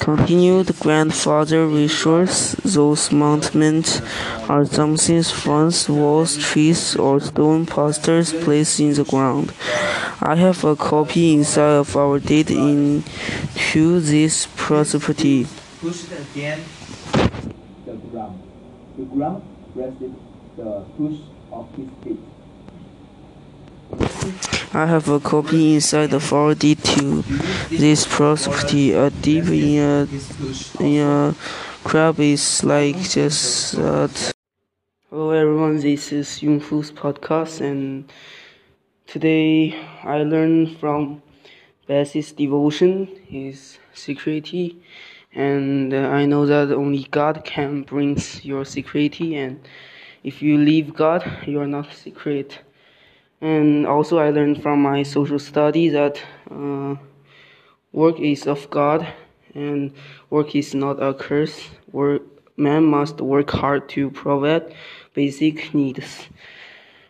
[0.00, 4.02] Continued grandfather resource, those monuments
[4.46, 9.54] are something fronts, walls, trees, or stone posters placed in the ground.
[10.20, 15.46] I have a copy inside of our deed into this property.
[15.80, 16.58] The
[18.12, 18.42] ground.
[18.98, 20.14] The ground rested
[20.56, 20.84] the
[21.52, 22.18] of his feet.
[24.72, 27.22] I have a copy inside the our deed to
[27.70, 28.92] this property.
[28.92, 30.08] A deep in a
[30.80, 31.34] in a
[31.84, 34.32] crab is like just that.
[35.10, 38.10] Hello everyone, this is Yung Fu's podcast and
[39.06, 41.22] today I learned from
[41.86, 44.82] Bessie's devotion, his security,
[45.34, 49.60] and uh, I know that only God can bring your security and
[50.22, 52.60] if you leave God, you are not secret.
[53.40, 56.96] And also I learned from my social study that uh,
[57.92, 59.06] work is of God
[59.54, 59.92] and
[60.30, 61.68] work is not a curse.
[61.92, 62.22] Work,
[62.56, 64.74] man must work hard to provide
[65.12, 66.28] basic needs.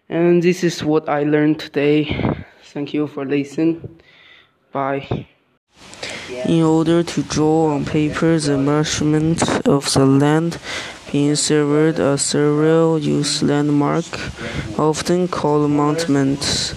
[0.08, 2.44] And this is what I learned today.
[2.64, 4.00] Thank you for listening.
[4.72, 5.28] Bye.
[6.30, 10.58] In order to draw on paper the measurement of the land
[11.12, 14.04] being surveyed a several used landmark,
[14.78, 16.74] often called monuments,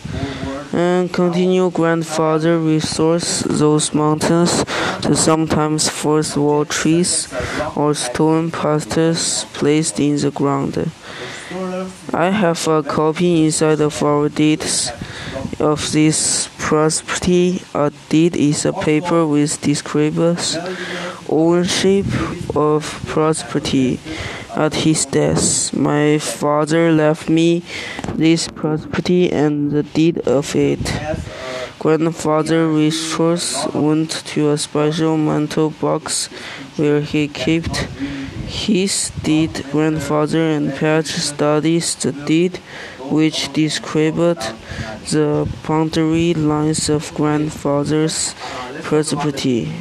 [0.73, 4.63] and continue grandfather resource those mountains
[5.01, 7.33] to sometimes forest wall trees
[7.75, 10.91] or stone posters placed in the ground.
[12.13, 14.91] I have a copy inside of our deeds
[15.59, 17.56] of this property.
[17.73, 20.57] A deed is a paper which describes
[21.29, 22.05] ownership
[22.55, 23.99] of property.
[24.55, 27.61] At his death, my father left me
[28.15, 30.79] this property and the deed of it.
[31.79, 36.27] Grandfather Richards went to a special mantle box
[36.77, 37.87] where he kept
[38.47, 39.63] his deed.
[39.71, 42.59] Grandfather and Patch studies the deed,
[43.09, 44.41] which described
[45.11, 48.35] the boundary lines of grandfather's
[48.83, 49.71] property.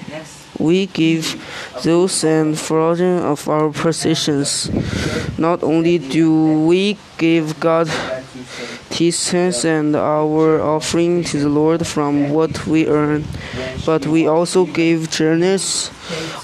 [0.59, 1.37] We give
[1.85, 4.71] those and frozen of our possessions.
[5.39, 7.89] Not only do we give God
[8.97, 13.25] tithes and our offering to the Lord from what we earn,
[13.85, 15.91] but we also give generous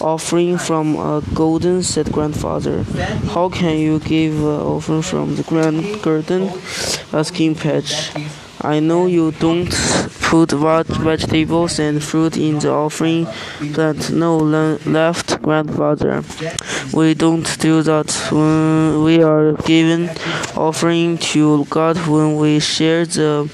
[0.01, 2.83] offering from a golden said grandfather.
[3.35, 6.51] How can you give an offering from the grand garden?
[7.13, 8.13] asking Patch.
[8.61, 9.73] I know you don't
[10.33, 13.27] put veg- vegetables and fruit in the offering,
[13.77, 14.31] but no
[14.99, 16.15] left, grandfather.
[16.99, 20.09] We don't do that when we are giving
[20.57, 23.49] offering to God when we share the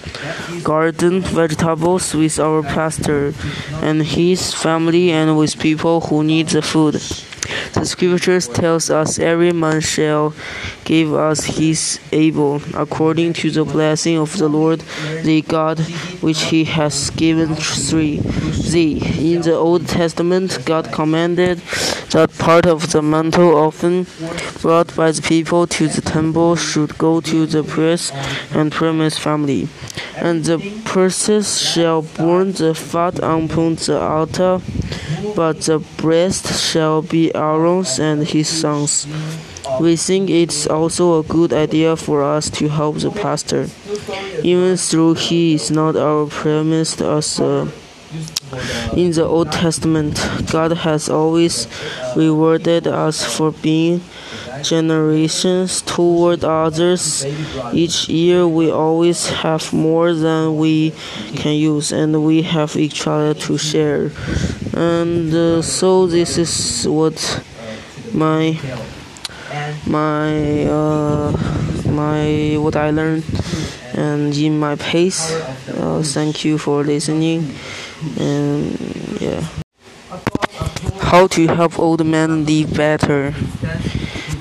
[0.62, 3.35] garden vegetables with our pastor
[3.83, 6.95] and his family and with people who need the food.
[7.79, 10.35] The scriptures tells us every man shall
[10.85, 14.83] give us his able, according to the blessing of the Lord
[15.23, 15.79] the God
[16.21, 18.19] which he has given thee.
[18.73, 19.35] thee.
[19.35, 21.59] In the Old Testament, God commanded
[22.11, 24.07] that part of the mantle often
[24.61, 28.12] brought by the people to the temple should go to the priest
[28.53, 29.69] and priest family.
[30.17, 34.61] And the priests shall burn the fat upon the altar,
[35.35, 39.07] but the breast shall be Aaron's and his sons.
[39.81, 43.68] We think it's also a good idea for us to help the pastor,
[44.42, 47.68] even though he is not our promised as a
[48.96, 50.16] in the Old Testament,
[50.50, 51.68] God has always
[52.16, 54.00] rewarded us for being
[54.62, 57.26] generations toward others.
[57.72, 60.92] Each year, we always have more than we
[61.37, 64.11] can use, and we have each other to share.
[64.79, 67.19] And uh, so, this is what
[68.14, 68.55] my
[69.87, 71.33] my uh,
[71.87, 73.25] my what I learned
[73.95, 75.33] and in my pace.
[75.68, 77.55] Uh, thank you for listening
[78.18, 78.79] and
[79.20, 79.43] yeah.
[81.01, 83.35] How to help old men live better.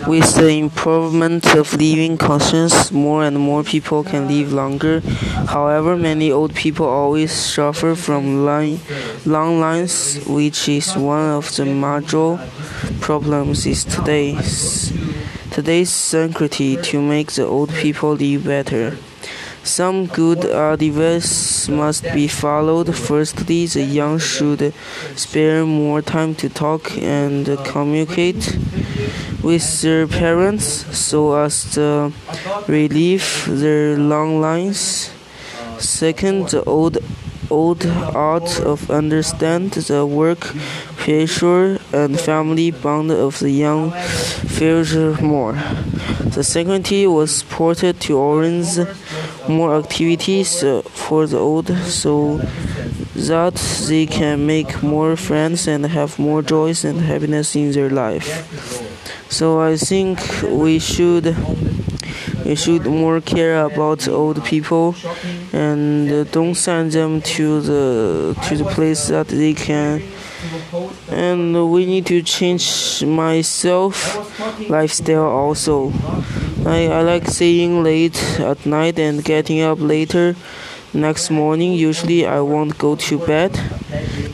[0.07, 5.01] With the improvement of living conditions, more and more people can live longer.
[5.49, 8.79] However, many old people always suffer from line,
[9.25, 12.39] long lines, which is one of the major
[13.01, 14.93] problems is today's
[15.51, 18.97] today's security to make the old people live better.
[19.63, 22.95] Some good advice must be followed.
[22.95, 24.73] Firstly, the young should
[25.17, 28.57] spare more time to talk and communicate
[29.47, 32.11] with their parents so as to
[32.67, 35.09] relieve their long lines.
[35.79, 36.97] Second, the old
[37.49, 40.41] old art of understand the work
[40.97, 43.91] pressure and family bond of the young
[44.57, 45.53] future more.
[46.35, 48.79] The secretary was supported to arrange
[49.47, 50.59] more activities
[50.91, 52.41] for the old so
[53.15, 53.55] that
[53.87, 58.86] they can make more friends and have more joys and happiness in their life.
[59.29, 61.35] So I think we should
[62.45, 64.95] we should more care about old people
[65.51, 70.01] and uh, don't send them to the to the place that they can.
[71.11, 73.93] And we need to change myself
[74.69, 75.91] lifestyle also.
[76.65, 80.35] I, I like staying late at night and getting up later.
[80.93, 83.51] Next morning usually i won't go to bed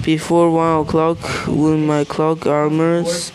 [0.03, 3.31] before one o'clock when my clock armors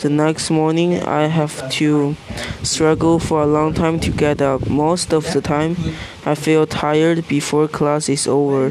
[0.00, 2.16] the next morning i have to
[2.62, 5.76] struggle for a long time to get up most of the time
[6.24, 8.70] i feel tired before class is over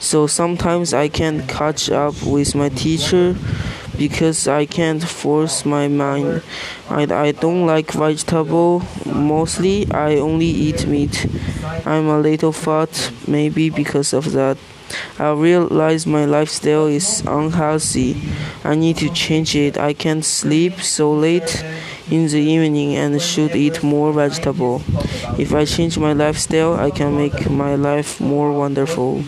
[0.00, 3.36] so sometimes i can't catch up with my teacher
[3.98, 6.42] because I can't force my mind.
[6.88, 8.82] I, I don't like vegetable.
[9.06, 11.26] Mostly I only eat meat.
[11.86, 14.58] I'm a little fat, maybe because of that.
[15.18, 18.16] I realize my lifestyle is unhealthy.
[18.64, 19.78] I need to change it.
[19.78, 21.64] I can't sleep so late
[22.10, 24.82] in the evening and should eat more vegetable.
[25.38, 29.24] If I change my lifestyle, I can make my life more wonderful.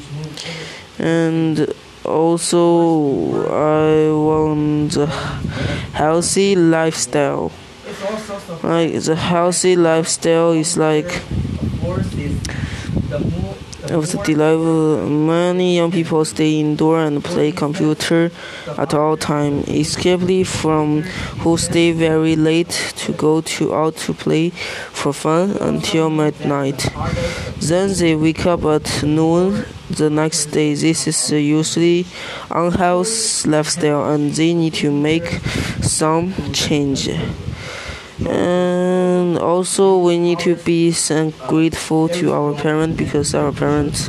[0.98, 1.72] And
[2.04, 5.06] also I want a
[5.92, 7.52] healthy lifestyle.
[8.62, 11.22] Like the healthy lifestyle is like
[13.90, 18.30] of the deliver many young people stay indoor and play computer
[18.76, 21.02] at all time, escaping from
[21.42, 26.88] who stay very late to go to out to play for fun until midnight.
[27.60, 30.74] Then they wake up at noon the next day.
[30.74, 32.06] This is usually
[32.50, 35.26] unhealthy lifestyle and they need to make
[35.80, 37.08] some change
[38.26, 40.92] and also we need to be
[41.46, 44.08] grateful to our parents because our parents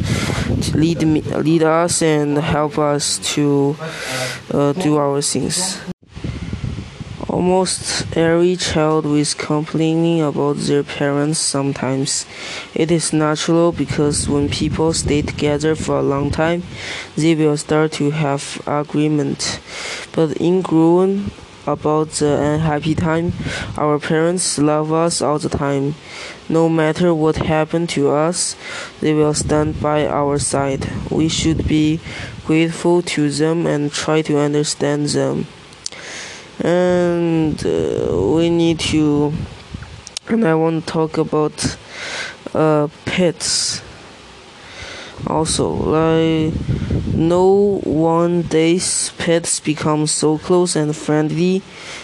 [0.73, 3.75] lead me, lead us and help us to
[4.51, 5.79] uh, do our things.
[7.29, 12.25] Almost every child is complaining about their parents sometimes.
[12.73, 16.63] It is natural because when people stay together for a long time,
[17.15, 19.59] they will start to have agreement.
[20.11, 21.29] But in growing
[21.67, 23.33] about the unhappy time.
[23.77, 25.95] Our parents love us all the time.
[26.47, 28.55] No matter what happened to us,
[29.01, 30.89] they will stand by our side.
[31.11, 31.99] We should be
[32.45, 35.47] grateful to them and try to understand them.
[36.59, 39.33] And uh, we need to,
[40.27, 41.77] and I want to talk about
[42.53, 43.81] uh, pets
[45.27, 46.53] also like
[47.13, 51.61] no one day's pets become so close and friendly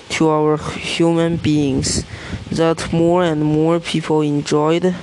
[0.09, 2.03] to our human beings
[2.51, 4.93] that more and more people enjoyed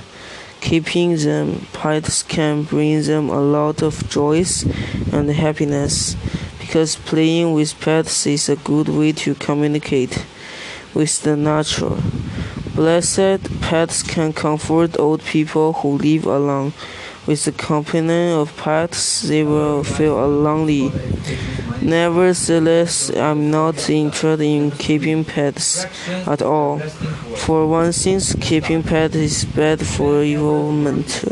[0.61, 1.65] keeping them.
[1.73, 4.63] Pets can bring them a lot of joys
[5.11, 6.15] and happiness
[6.59, 10.25] because playing with pets is a good way to communicate
[10.93, 11.97] with the nature.
[12.75, 16.73] Blessed pets can comfort old people who live alone
[17.25, 20.91] with the company of pets, they will feel lonely.
[21.81, 25.85] Nevertheless, I'm not interested in keeping pets
[26.27, 26.79] at all.
[26.79, 31.23] For one thing, keeping pets is bad for environment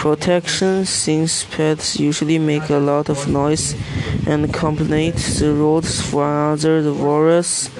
[0.00, 3.74] protection since pets usually make a lot of noise
[4.26, 7.70] and complicate the roads for another the virus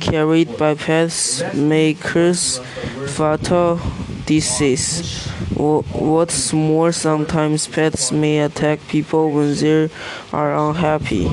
[0.00, 2.58] carried by pets makers
[3.06, 3.78] fatal
[4.24, 5.28] disease.
[5.58, 9.90] What's more, sometimes pets may attack people when they
[10.32, 11.28] are unhappy.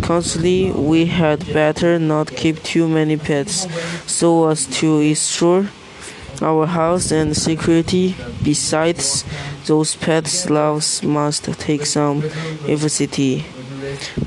[0.00, 3.66] Constantly, we had better not keep too many pets
[4.06, 5.70] so as to ensure
[6.40, 8.14] our health and security.
[8.44, 9.24] Besides,
[9.66, 12.22] those pets' lives must take some
[12.64, 13.44] efficiency.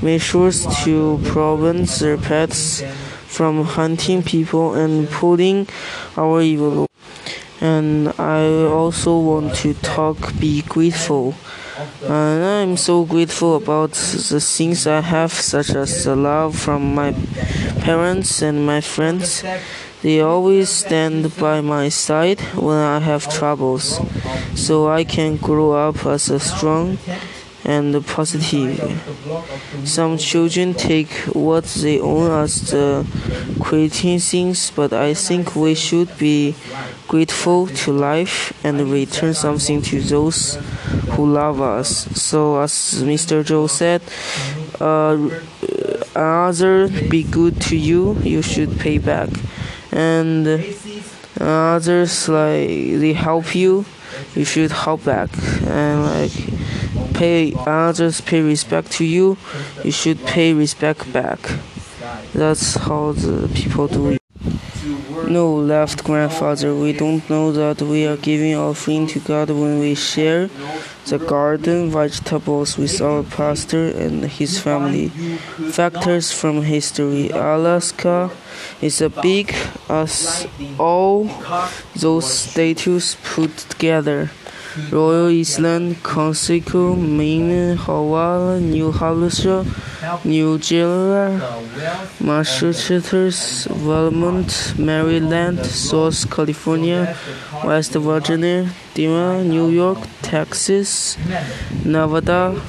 [0.02, 2.82] Measures to prevent their pets
[3.26, 5.66] from hunting people and pulling
[6.18, 6.86] our evil
[7.62, 11.34] and I also want to talk be grateful.
[12.08, 17.14] I'm so grateful about the things I have, such as the love from my
[17.80, 19.44] parents and my friends,
[20.02, 24.00] They always stand by my side when I have troubles,
[24.56, 26.98] so I can grow up as a strong
[27.64, 28.80] and positive.
[29.84, 33.06] Some children take what they own as the
[33.60, 36.54] creating things, but I think we should be
[37.08, 40.56] grateful to life and return something to those
[41.12, 42.06] who love us.
[42.20, 43.44] So, as Mr.
[43.44, 44.02] Joe said,
[44.80, 45.16] uh,
[46.16, 49.28] another be good to you, you should pay back,
[49.92, 50.46] and
[51.40, 53.84] others like they help you,
[54.34, 55.30] you should help back,
[55.66, 56.32] and like
[57.14, 59.36] pay others pay respect to you,
[59.84, 61.38] you should pay respect back.
[62.34, 64.22] That's how the people do it.
[65.28, 69.94] No, left grandfather, we don't know that we are giving offering to God when we
[69.94, 70.50] share
[71.06, 75.08] the garden vegetables with our pastor and his family.
[75.70, 78.30] Factors from history Alaska
[78.80, 79.54] is as big
[79.88, 80.46] as
[80.78, 81.30] all
[81.94, 84.30] those statues put together.
[84.90, 89.64] Royal Island, Conseco, Maine, Hawaii, New Hampshire,
[90.24, 91.44] New Jersey,
[92.20, 97.16] Massachusetts, Vermont, Maryland, South California,
[97.64, 98.64] West Virginia,
[98.94, 101.18] Dima, New York, Texas,
[101.84, 102.60] Nevada,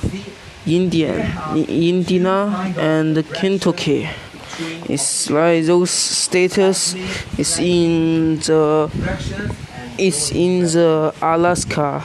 [0.66, 4.10] Indiana, Indiana, and Kentucky.
[4.90, 6.58] It's like those states
[7.38, 8.92] is in the
[9.98, 12.04] it's in the Alaska.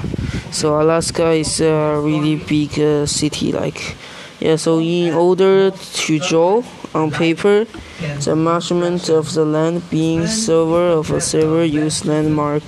[0.51, 3.53] So Alaska is a really big uh, city.
[3.53, 3.97] Like,
[4.41, 4.57] yeah.
[4.57, 6.63] So in order to draw
[6.95, 7.67] on paper,
[8.25, 12.63] the measurement of the land being silver of a silver use landmark,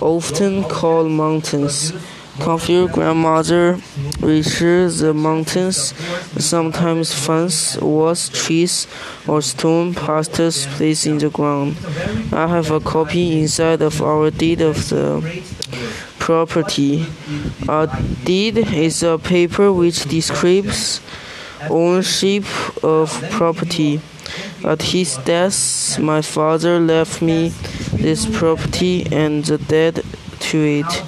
[0.00, 1.92] often called mountains.
[2.40, 3.78] Confused grandmother
[4.20, 5.94] reaches the mountains,
[6.38, 8.86] sometimes finds walls, trees,
[9.28, 11.76] or stone pastures placed in the ground.
[12.32, 15.42] I have a copy inside of our deed of the
[16.18, 17.06] property.
[17.68, 17.88] A
[18.24, 21.00] deed is a paper which describes
[21.68, 22.44] ownership
[22.82, 24.00] of property.
[24.64, 27.52] At his death, my father left me
[27.92, 30.19] this property and the deed to
[30.58, 31.04] it.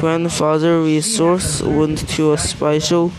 [0.00, 3.12] Grandfather resource went to a special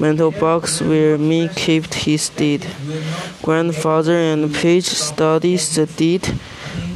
[0.00, 2.66] mental box where me kept his deed.
[3.42, 6.26] Grandfather and page studied the deed,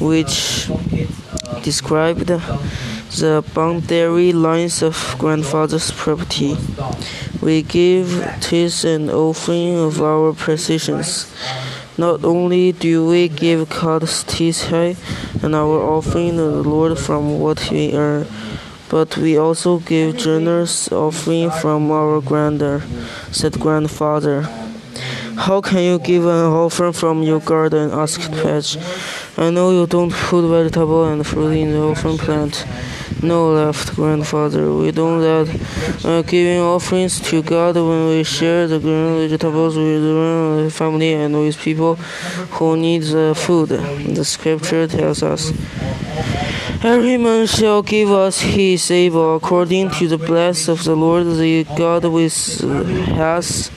[0.00, 0.68] which
[1.62, 6.56] described the boundary lines of grandfather's property.
[7.40, 8.08] We gave
[8.50, 11.32] this an offering of our possessions.
[11.98, 14.96] Not only do we give tithe
[15.42, 18.24] and our offering to the Lord from what we earn,
[18.88, 22.82] but we also give generous offering from our grandeur,
[23.32, 24.46] said grandfather.
[25.38, 27.92] How can you give an offering from your garden?
[27.92, 28.76] asked Patch.
[29.38, 32.66] I know you don't put vegetable and fruit in the offering plant.
[33.22, 34.74] No, laughed grandfather.
[34.74, 35.46] We don't let
[36.04, 41.34] uh, giving offerings to God when we share the green vegetables with the family and
[41.40, 41.94] with people
[42.56, 43.68] who need the food.
[43.68, 45.52] The scripture tells us.
[46.82, 51.64] Every man shall give us his able according to the bless of the Lord the
[51.76, 52.60] God with
[53.16, 53.70] has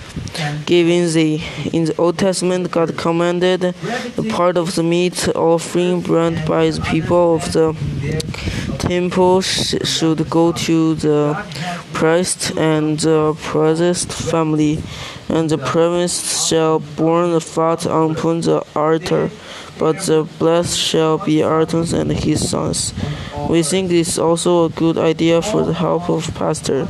[0.66, 1.42] given the
[1.74, 6.82] In the Old Testament, God commanded the part of the meat offering brought by the
[6.82, 7.74] people of the
[8.80, 11.46] temple should go to the
[11.94, 14.80] priest and the priest's family,
[15.30, 19.30] and the priest shall burn the fat upon the altar,
[19.82, 22.94] but the blessed shall be Aaron and his sons.
[23.50, 26.88] We think this is also a good idea for the help of pastor,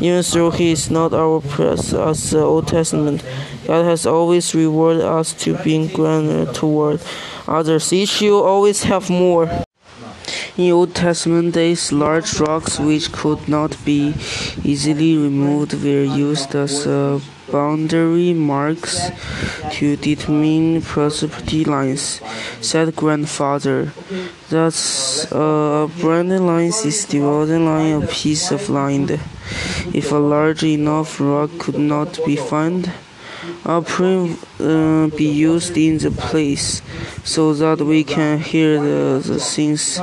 [0.00, 3.22] even though he is not our priest as the Old Testament.
[3.68, 7.00] God has always rewarded us to being grander toward
[7.46, 7.92] others.
[7.92, 9.48] Each you always have more.
[10.56, 14.12] In Old Testament days, large rocks which could not be
[14.64, 17.20] easily removed were used as uh,
[17.50, 19.10] boundary marks
[19.72, 22.20] to determine property lines,
[22.60, 23.92] said grandfather.
[24.50, 29.20] That's a boundary line is dividing line a piece of land.
[29.92, 32.90] If a large enough rock could not be found,
[33.64, 36.82] a print uh, be used in the place
[37.24, 40.00] so that we can hear the, the things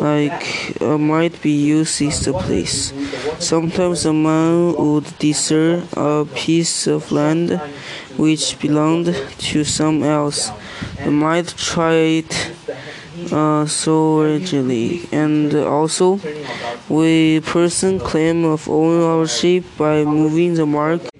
[0.00, 2.92] like uh, might be used in the place.
[3.38, 7.60] Sometimes a man would discern a piece of land
[8.16, 10.50] which belonged to some else.
[11.04, 12.52] Might try it
[13.32, 16.20] uh, so originally, and also
[16.88, 21.11] we person claim of ownership by moving the mark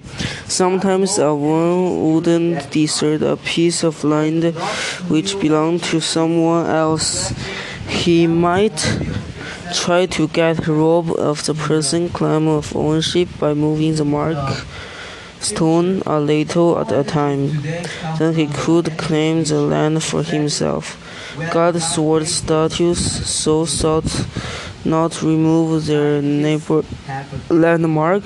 [0.53, 4.45] Sometimes a one wouldn't desert a piece of land
[5.09, 7.33] which belonged to someone else.
[7.89, 8.77] He might
[9.73, 14.67] try to get rid of the present claim of ownership by moving the mark
[15.41, 17.63] stone a little at a time.
[18.19, 20.85] Then he could claim the land for himself.
[21.51, 24.27] God's sword statues so sought
[24.85, 26.83] not remove their neighbor
[27.49, 28.25] landmark,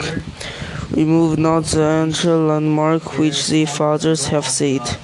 [0.91, 4.99] remove not the ancient landmark which the fathers have set.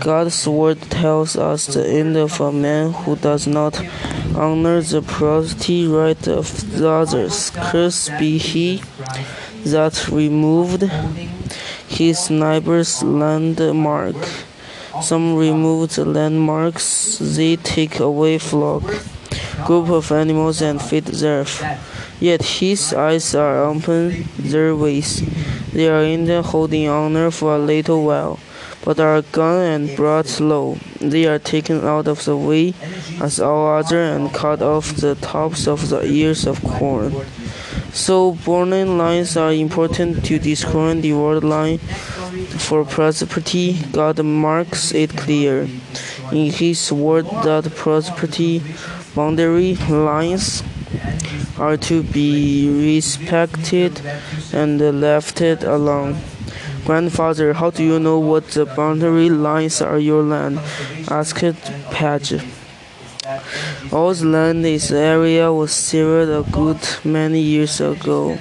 [0.00, 3.78] God's word tells us the end of a man who does not
[4.34, 6.46] honor the property right of
[6.78, 7.50] the others.
[7.50, 8.82] Cursed be he
[9.64, 10.82] that removed
[11.88, 14.16] his neighbor's landmark.
[15.02, 18.82] Some remove the landmarks, they take away flock,
[19.66, 21.62] group of animals and feed thereof.
[22.20, 25.22] Yet his eyes are open their ways.
[25.72, 28.38] They are in the holding honor for a little while,
[28.84, 30.76] but are gone and brought low.
[31.00, 32.74] They are taken out of the way
[33.22, 37.14] as all other and cut off the tops of the ears of corn.
[37.92, 43.78] So borderline lines are important to discern the word line for prosperity.
[43.92, 45.68] God marks it clear
[46.30, 48.62] in His word that prosperity
[49.14, 50.62] boundary lines
[51.60, 54.00] are to be respected
[54.52, 56.16] and left it alone.
[56.86, 60.58] Grandfather, how do you know what the boundary lines are your land?
[61.08, 61.54] asked
[61.90, 62.32] Patch.
[63.92, 68.38] All the land in this area was severed a good many years ago.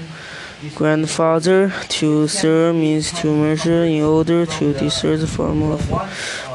[0.76, 5.82] Grandfather, to serve means to measure in order to discern the form of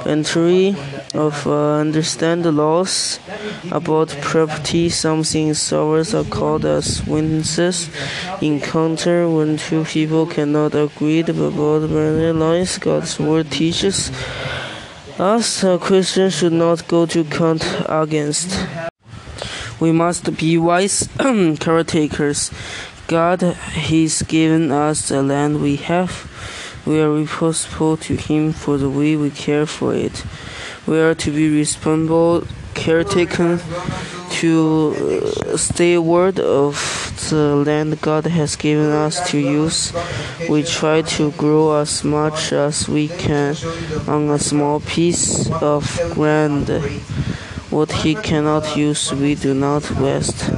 [0.06, 0.76] entry
[1.14, 3.18] of uh, understand the laws
[3.70, 4.88] about property.
[4.88, 7.88] Some things are called as witnesses.
[8.40, 12.78] Encounter when two people cannot agree about their lives.
[12.78, 14.10] God's word teaches
[15.18, 18.58] us a Christian should not go to count against.
[19.78, 21.08] We must be wise
[21.60, 22.50] caretakers.
[23.06, 26.30] God has given us the land we have.
[26.86, 30.24] We are responsible to Him for the way we care for it.
[30.86, 33.58] We are to be responsible, caretaken,
[34.40, 35.22] to
[35.52, 36.76] uh, stay word of
[37.30, 39.94] the land God has given us to use.
[40.46, 43.56] We try to grow as much as we can
[44.06, 46.68] on a small piece of ground.
[47.70, 50.50] What he cannot use, we do not waste,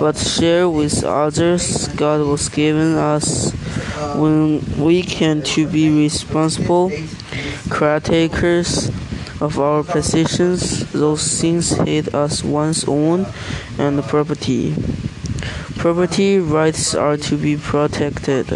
[0.00, 1.88] but share with others.
[1.88, 3.52] God was given us
[4.16, 6.90] when we can to be responsible
[7.70, 8.90] caretakers
[9.40, 10.90] of our possessions.
[10.92, 13.26] Those things hit us one's own
[13.78, 14.74] and property.
[15.76, 18.46] Property rights are to be protected.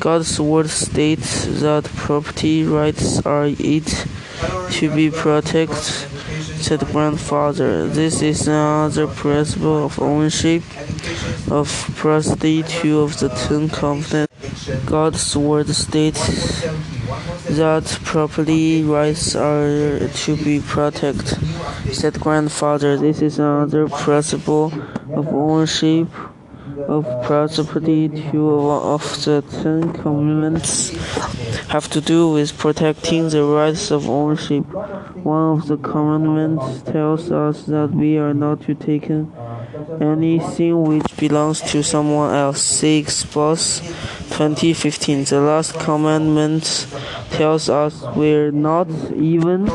[0.00, 4.06] God's word states that property rights are it
[4.72, 6.10] to be protected
[6.64, 7.86] said grandfather.
[7.86, 10.62] This is another principle of ownership
[11.50, 14.70] of property, two of the Ten Commandments.
[14.86, 16.64] God's word states
[17.56, 21.38] that property rights are to be protected,
[21.92, 22.96] said grandfather.
[22.96, 24.72] This is another principle
[25.12, 26.08] of ownership
[26.88, 28.08] of property.
[28.08, 30.90] Two of the Ten Commandments
[31.68, 34.64] have to do with protecting the rights of ownership.
[35.22, 39.10] One of the commandments tells us that we are not to take
[40.00, 42.62] anything which belongs to someone else.
[42.62, 43.80] Six, Exodus
[44.34, 45.24] 2015.
[45.24, 46.88] The last commandment
[47.30, 49.70] tells us we're not even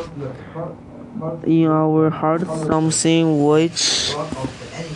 [1.45, 4.13] in our hearts something which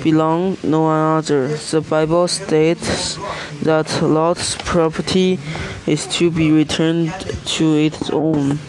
[0.04, 1.48] belong no other.
[1.48, 3.18] The Bible states
[3.62, 5.40] that Lot's property
[5.88, 7.14] is to be returned
[7.56, 8.60] to its own.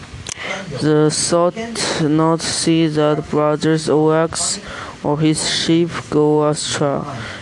[0.79, 1.57] The thought
[2.01, 4.61] not see that brother's ox
[5.03, 7.01] or his sheep go astray,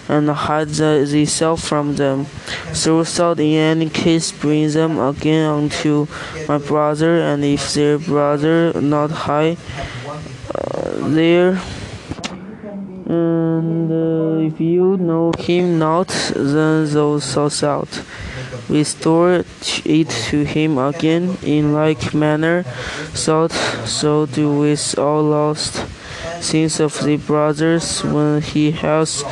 [0.10, 2.26] and hide thyself from them.
[2.74, 6.08] So sought in any case bring them again unto
[6.48, 9.58] my brother, and if their brother not hide
[10.54, 11.62] uh, there,
[13.06, 18.02] and uh, if you know him not, then thou shalt out.
[18.70, 19.44] Restore
[19.86, 22.64] it to him again in like manner,
[23.14, 23.52] thought
[23.86, 25.86] so do with all lost
[26.42, 29.24] sins of the brothers when he has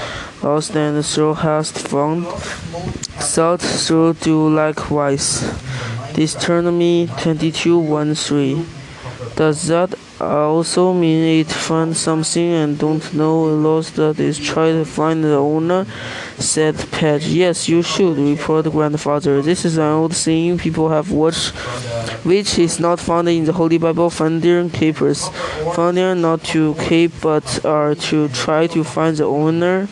[0.44, 5.42] lost and thou hast found, thought so do likewise.
[6.14, 8.66] Deuteronomy 22 1 3.
[9.36, 14.86] Does that also mean it found something and don't know lost that is trying to
[14.86, 15.86] find the owner?
[16.38, 17.26] said Patch.
[17.26, 19.42] Yes, you should, reported grandfather.
[19.42, 21.56] This is an old saying people have watched,
[22.26, 24.10] which is not found in the Holy Bible.
[24.10, 25.30] Finding keepers.
[25.76, 29.88] Finding not to keep but are to try to find the owner.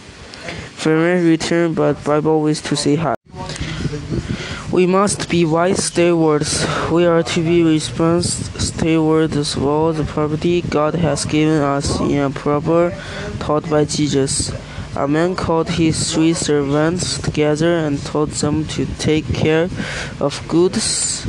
[0.79, 3.13] Farmer returned, but Bible ways to say hi.
[4.71, 6.65] We must be wise stewards.
[6.89, 12.19] We are to be responsible stewards of all the property God has given us in
[12.19, 12.97] a proper
[13.39, 14.53] taught by Jesus.
[14.95, 19.67] A man called his three servants together and told them to take care
[20.21, 21.27] of goods.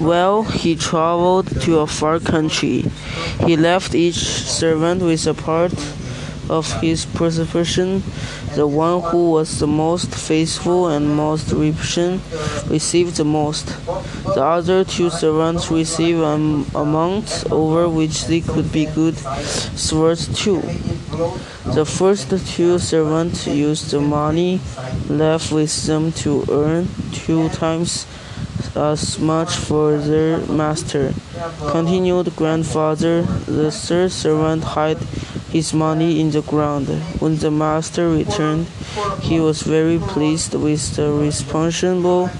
[0.00, 2.86] Well, he traveled to a far country.
[3.46, 5.72] He left each servant with a part
[6.48, 8.02] of his possession
[8.54, 12.20] the one who was the most faithful and most patient
[12.68, 13.66] received the most.
[14.34, 20.60] The other two servants received an amount over which they could be good stewards too.
[21.64, 24.60] The first two servants used the money
[25.08, 28.06] left with them to earn two times
[28.76, 31.14] as much for their master.
[31.70, 34.98] Continued grandfather, the third servant hid
[35.52, 36.88] his money in the ground.
[37.20, 38.66] When the master returned,
[39.20, 42.30] he was very pleased with the responsible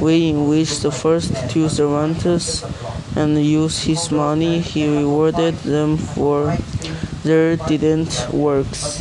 [0.00, 2.64] way in which the first two servants
[3.14, 4.60] and used his money.
[4.60, 6.56] He rewarded them for
[7.22, 9.00] their diligent works.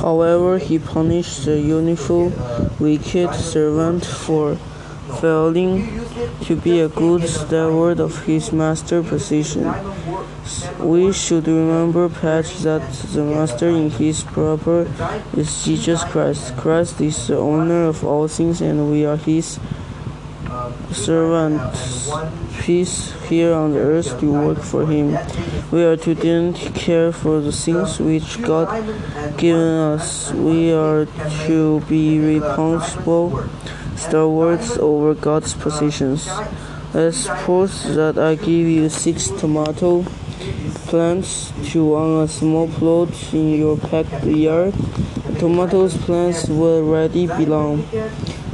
[0.00, 2.32] However, he punished the youthful,
[2.78, 4.56] wicked servant for
[5.20, 6.00] failing
[6.42, 9.64] to be a good steward of his master's position.
[10.78, 12.82] We should remember, Patch, that
[13.12, 14.88] the Master in his proper
[15.36, 16.56] is Jesus Christ.
[16.56, 19.60] Christ is the owner of all things, and we are his
[20.92, 22.10] servants.
[22.60, 25.16] Peace here on the earth to work for him.
[25.70, 28.68] We are to then care for the things which God
[29.36, 30.32] given us.
[30.32, 31.06] We are
[31.46, 33.48] to be responsible
[33.96, 36.28] stewards over God's possessions.
[36.92, 40.04] Let's suppose that I give you six tomato
[40.90, 44.74] plants to on a small plot in your backyard.
[45.38, 47.88] Tomatoes plants will already belong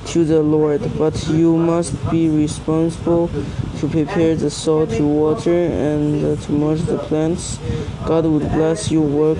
[0.09, 3.31] to the Lord, but you must be responsible
[3.79, 7.59] to prepare the soil to water and to mulch the plants.
[8.05, 9.39] God would bless your work,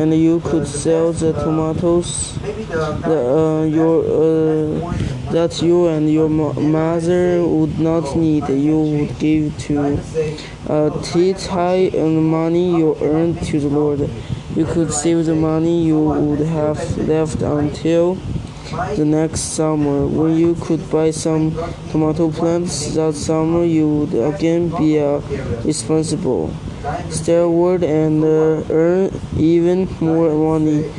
[0.00, 4.92] and you could sell the tomatoes that, uh, your, uh,
[5.30, 8.48] that you and your mother would not need.
[8.48, 10.00] You would give to
[10.68, 14.08] a tithe and money you earned to the Lord.
[14.56, 18.16] You could save the money you would have left until
[18.96, 20.06] the next summer.
[20.06, 21.54] When you could buy some
[21.90, 25.20] tomato plants that summer, you would again be uh,
[25.62, 26.54] responsible,
[27.10, 30.90] steward, and uh, earn even more money.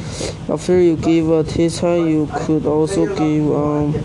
[0.49, 3.95] After you give a tithe, you could also give um,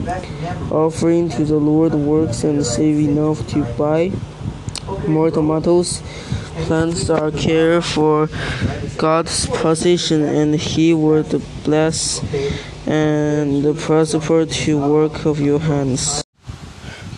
[0.70, 4.12] offering to the Lord works and save enough to buy
[5.06, 6.02] more tomatoes.
[6.66, 8.28] Plants are care for
[8.96, 12.22] God's possession, and He would bless
[12.86, 16.25] and prosper the work of your hands.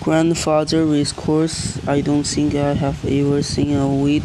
[0.09, 4.25] Grandfather of course, I don't think I have ever seen a weed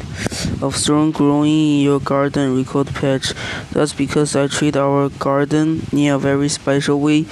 [0.61, 3.33] of thorn growing in your garden, recalled Patch.
[3.73, 7.25] That's because I treat our garden in a very special way.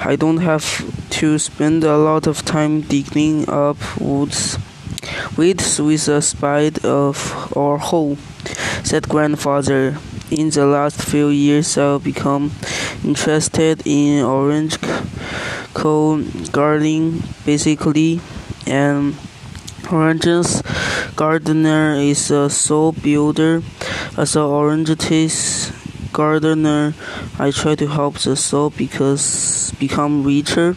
[0.00, 0.66] I don't have
[1.10, 4.58] to spend a lot of time digging up woods
[5.36, 7.16] weeds with a spade of
[7.56, 8.16] or hoe,
[8.82, 9.96] said grandfather.
[10.28, 12.50] In the last few years, I've become
[13.04, 14.76] interested in orange
[15.74, 18.20] co gardening, basically,
[18.66, 19.16] and
[19.90, 20.62] oranges
[21.16, 23.62] gardener is a soul builder.
[24.16, 25.72] As an orange taste
[26.12, 26.94] gardener,
[27.38, 30.76] I try to help the soul because become richer.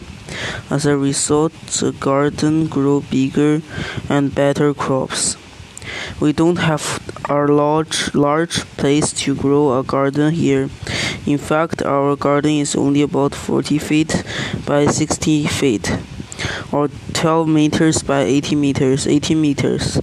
[0.70, 3.62] As a result, the garden grow bigger
[4.08, 5.36] and better crops.
[6.20, 10.68] We don't have a large large place to grow a garden here.
[11.26, 14.22] In fact, our garden is only about 40 feet
[14.64, 15.98] by 60 feet,
[16.70, 19.08] or 12 meters by 80 meters.
[19.08, 20.00] 80 meters.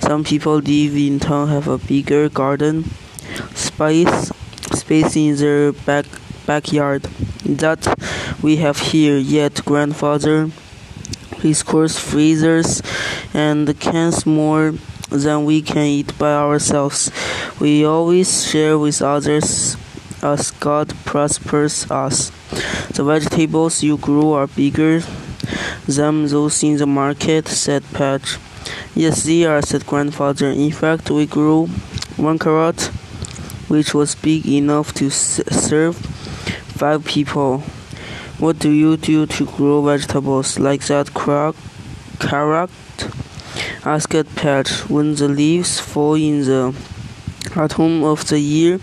[0.00, 2.90] Some people live in town have a bigger garden
[3.54, 4.32] space
[4.72, 6.06] space in their back
[6.46, 7.02] backyard
[7.44, 7.86] that
[8.42, 9.18] we have here.
[9.18, 10.50] Yet, grandfather,
[11.38, 12.82] his course freezers
[13.32, 14.74] and cans more
[15.10, 17.12] than we can eat by ourselves.
[17.60, 19.76] We always share with others
[20.22, 22.30] as God prospers us.
[22.94, 25.00] The vegetables you grow are bigger
[25.86, 28.38] than those in the market, said Patch.
[28.94, 30.48] Yes, they are, said grandfather.
[30.48, 31.66] In fact, we grew
[32.16, 32.80] one carrot,
[33.68, 37.58] which was big enough to serve five people.
[38.38, 42.70] What do you do to grow vegetables like that carrot?
[43.84, 44.90] asked Patch.
[44.90, 46.74] When the leaves fall in the
[47.56, 48.80] autumn of the year,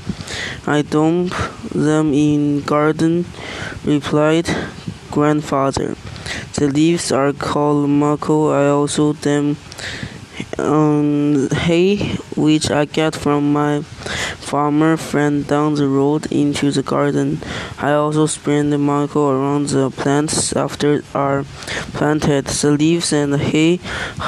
[0.66, 1.34] I dump
[1.74, 3.26] them in garden,
[3.86, 4.50] replied
[5.12, 5.96] grandfather.
[6.54, 8.52] The leaves are called mako.
[8.52, 9.58] I also them
[10.58, 13.84] um, hay, which I get from my
[14.54, 17.39] farmer friend down the road into the garden.
[17.80, 21.43] I also spread the around the plants after are
[21.97, 22.45] planted.
[22.45, 23.78] The leaves and hay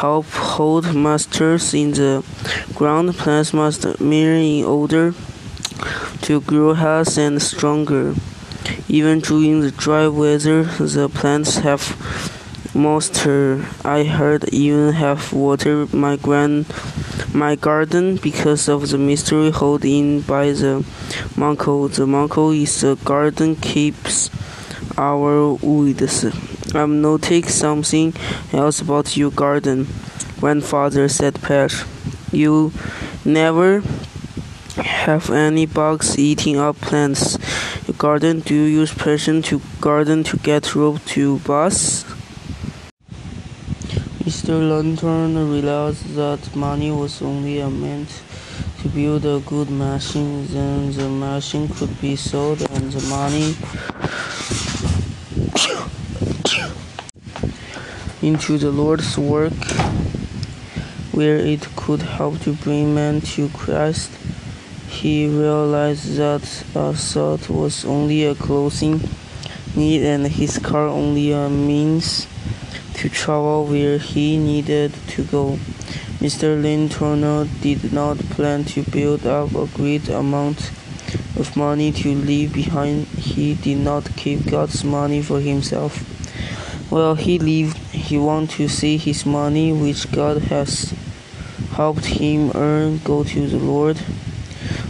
[0.02, 2.26] help hold moistures in the
[2.74, 3.14] ground.
[3.14, 5.14] Plants must mirror in order
[6.24, 8.16] to grow healthy and stronger.
[8.88, 11.84] Even during the dry weather, the plants have
[12.76, 13.66] moisture.
[13.84, 16.66] I heard even have water my grand
[17.34, 20.86] my garden because of the mystery held in by the
[21.36, 21.88] mako.
[21.88, 24.30] The mako is the garden keeps
[24.98, 26.26] our weeds.
[26.76, 28.14] I'm noticing something
[28.54, 29.88] else about your garden.
[30.40, 31.84] Grandfather said Patch.
[32.32, 32.74] You
[33.24, 33.82] never
[34.76, 37.38] have any bugs eating up plants
[37.88, 38.42] Your garden?
[38.42, 42.15] Do you use passion to garden to get rope to bus?
[44.46, 44.70] Mr.
[44.70, 48.22] Lantern realized that money was only a means
[48.80, 50.46] to build a good machine.
[50.46, 53.56] Then the machine could be sold and the money
[58.22, 59.54] into the Lord's work
[61.12, 64.12] where it could help to bring men to Christ.
[64.88, 66.44] He realized that
[66.76, 69.10] a thought was only a clothing
[69.76, 72.28] need and his car only a means
[72.96, 75.60] to travel where he needed to go.
[76.20, 76.62] Mr.
[76.62, 80.72] Lynn Turner did not plan to build up a great amount
[81.38, 83.06] of money to leave behind.
[83.08, 85.98] He did not keep God's money for himself.
[86.90, 90.94] While he lived, he wanted to see his money, which God has
[91.74, 94.00] helped him earn, go to the Lord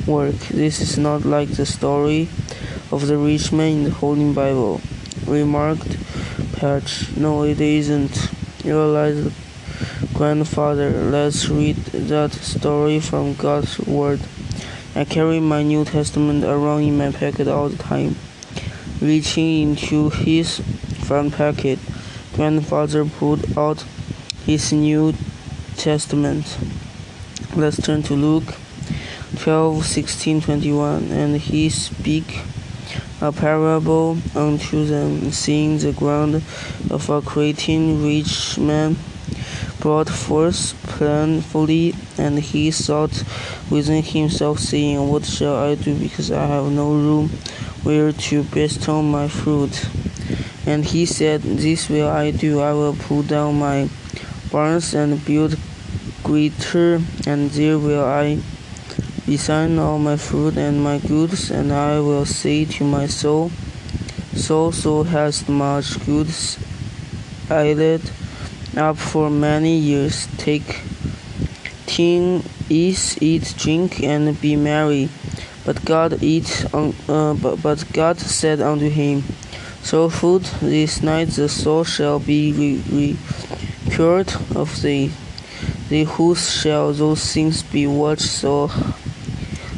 [0.06, 0.36] work.
[0.50, 2.30] This is not like the story
[2.92, 4.82] of the rich man in the Holy Bible,
[5.26, 5.95] remarked
[6.62, 8.32] No, it isn't,
[8.64, 9.34] realized
[10.14, 10.90] grandfather.
[10.90, 11.76] Let's read
[12.08, 14.22] that story from God's Word.
[14.96, 18.16] I carry my New Testament around in my pocket all the time.
[19.02, 20.62] Reaching into his
[21.04, 21.78] front pocket,
[22.34, 23.84] grandfather pulled out
[24.46, 25.14] his New
[25.76, 26.58] Testament.
[27.54, 28.56] Let's turn to Luke
[29.38, 31.12] 12, 16, 21.
[31.12, 32.42] And he speak
[33.22, 36.36] a parable unto them, seeing the ground
[36.90, 38.96] of a creating rich man
[39.80, 43.24] brought forth plentifully, and he thought
[43.70, 47.30] within himself, saying, What shall I do, because I have no room
[47.84, 49.88] where to bestow my fruit?
[50.66, 53.90] And he said, This will I do, I will pull down my
[54.52, 55.58] barns and build
[56.24, 58.42] greater, and there will I
[59.28, 63.50] Resign all my food and my goods, and I will say to my soul,
[64.36, 66.60] Soul, so hast much goods
[67.50, 68.02] I laid
[68.78, 70.28] up for many years.
[70.38, 70.82] Take,
[71.88, 75.10] teen, eat, eat, drink, and be merry.
[75.66, 79.24] But God eat, uh, but, but God said unto him,
[79.82, 83.18] So food this night the soul shall be re-
[83.90, 85.12] required of thee.
[85.90, 88.70] Thee whose shall those things be watched so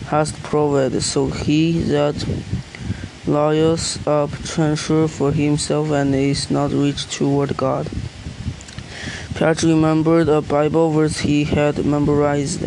[0.07, 2.15] hast provided, so he that
[3.25, 7.89] layeth up treasure for himself and is not rich toward God.
[9.35, 12.63] Patch remembered a Bible verse he had memorized.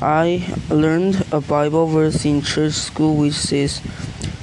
[0.00, 3.80] I learned a Bible verse in church school which says,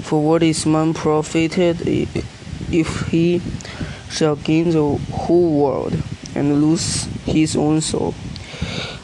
[0.03, 1.81] For what is man profited
[2.71, 3.41] if he
[4.09, 5.93] shall gain the whole world
[6.35, 8.13] and lose his own soul?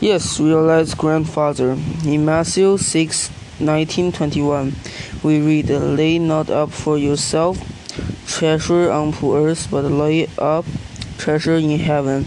[0.02, 1.78] Yes, realized grandfather.
[2.04, 3.30] In Matthew 6
[3.60, 4.74] 19 21,
[5.22, 7.62] we read, Lay not up for yourself
[8.26, 10.66] treasure on earth, but lay up
[11.20, 12.26] treasure in heaven.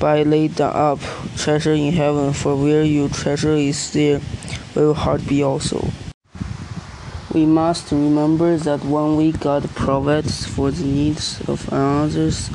[0.00, 0.98] By lay up
[1.36, 4.20] treasure in heaven, for where your treasure is, there
[4.74, 5.92] will your heart be also.
[7.32, 12.50] We must remember that one way God provides for the needs of others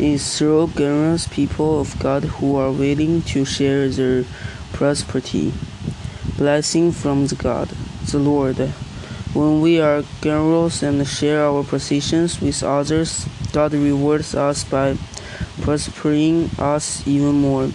[0.00, 4.24] is through generous people of God who are willing to share their
[4.72, 5.52] prosperity.
[6.38, 7.68] Blessing from the God,
[8.10, 8.56] the Lord.
[9.34, 14.96] When we are generous and share our possessions with others, God rewards us by
[15.60, 17.70] prospering us even more.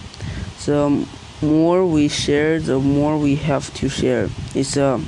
[0.66, 1.06] The
[1.40, 4.28] more we share, the more we have to share.
[4.54, 5.00] It's a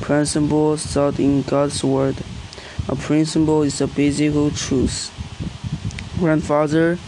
[0.00, 2.16] principle taught in God's Word.
[2.88, 5.10] A principle is a basic truth.
[6.20, 6.98] Grandfather,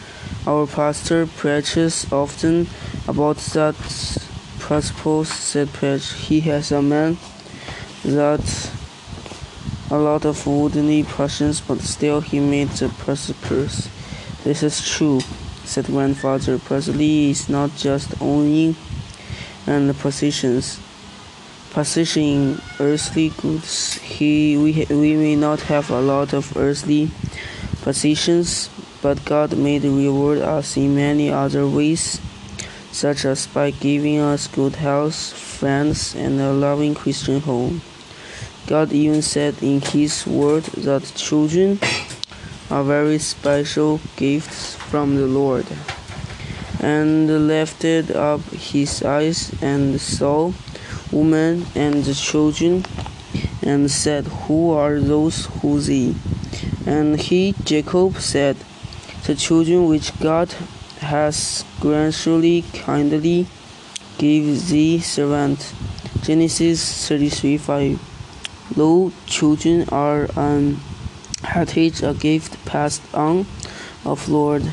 [0.47, 2.67] our pastor, preaches often
[3.07, 3.75] about that
[4.59, 6.11] principle, said Page.
[6.15, 7.19] He has a man
[8.05, 8.73] that
[9.91, 13.91] a lot of woodenly passions, but still he made the precipice.
[14.45, 15.21] This is true,
[15.65, 16.59] said grandfather.
[16.59, 18.75] Presley is not just owning
[19.67, 20.81] and possessions,
[21.71, 23.93] possessing earthly goods.
[23.99, 27.11] He, we, we may not have a lot of earthly
[27.83, 28.71] possessions,
[29.03, 32.21] but God may reward us in many other ways,
[32.93, 37.83] such as by giving us good health, friends, and a loving Christian home.
[38.67, 41.81] God even said in His Word that children
[42.71, 45.67] are very special gifts from the Lord.
[46.81, 50.53] And lifted up his eyes and saw
[51.13, 52.85] woman and the children,
[53.63, 56.17] and said, Who are those who thee?
[56.87, 58.57] And he, Jacob, said,
[59.25, 60.51] The children which God
[60.99, 63.47] has graciously kindly
[64.19, 65.73] gave thee servant.
[66.23, 68.77] Genesis 33 5.
[68.77, 70.81] Lo, children are an
[71.45, 73.47] heritage, a gift passed on
[74.05, 74.65] of Lord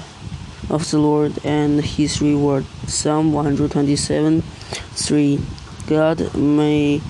[0.68, 2.66] of the Lord and his reward.
[2.88, 5.39] Psalm 127 3.
[5.86, 7.02] God may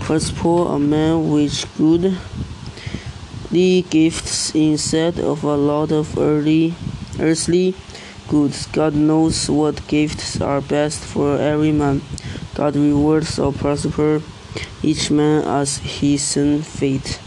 [0.00, 2.16] prosper a man with good
[3.50, 6.74] the gifts instead of a lot of early
[7.20, 7.74] earthly
[8.28, 8.66] goods.
[8.66, 12.02] God knows what gifts are best for every man.
[12.54, 14.22] God rewards or prosper
[14.82, 17.20] each man as his own fate.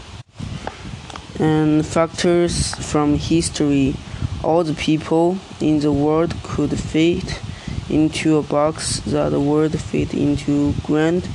[1.38, 3.94] And factors from history.
[4.42, 7.40] All the people in the world could fit
[7.88, 11.28] into a box that the world fit into Grand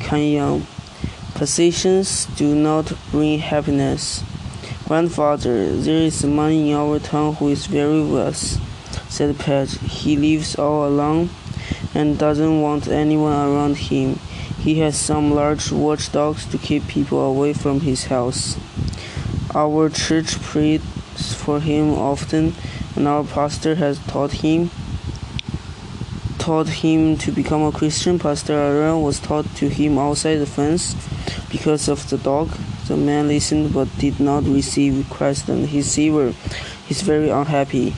[0.00, 0.66] Canyon.
[1.34, 4.24] Possessions do not bring happiness.
[4.88, 8.58] Grandfather, there is a man in our town who is very wealthy,
[9.10, 9.68] said Pat.
[9.68, 11.28] He lives all alone
[11.94, 14.18] and doesn't want anyone around him.
[14.58, 18.56] He has some large watchdogs to keep people away from his house.
[19.54, 20.80] Our church prays
[21.34, 22.54] for him often,
[22.96, 24.70] and our pastor has taught him
[26.38, 28.18] taught him to become a Christian.
[28.18, 30.96] Pastor Aaron was taught to him outside the fence
[31.50, 32.48] because of the dog.
[32.88, 36.32] The man listened but did not receive Christ and his Savior.
[36.86, 37.94] He's very unhappy.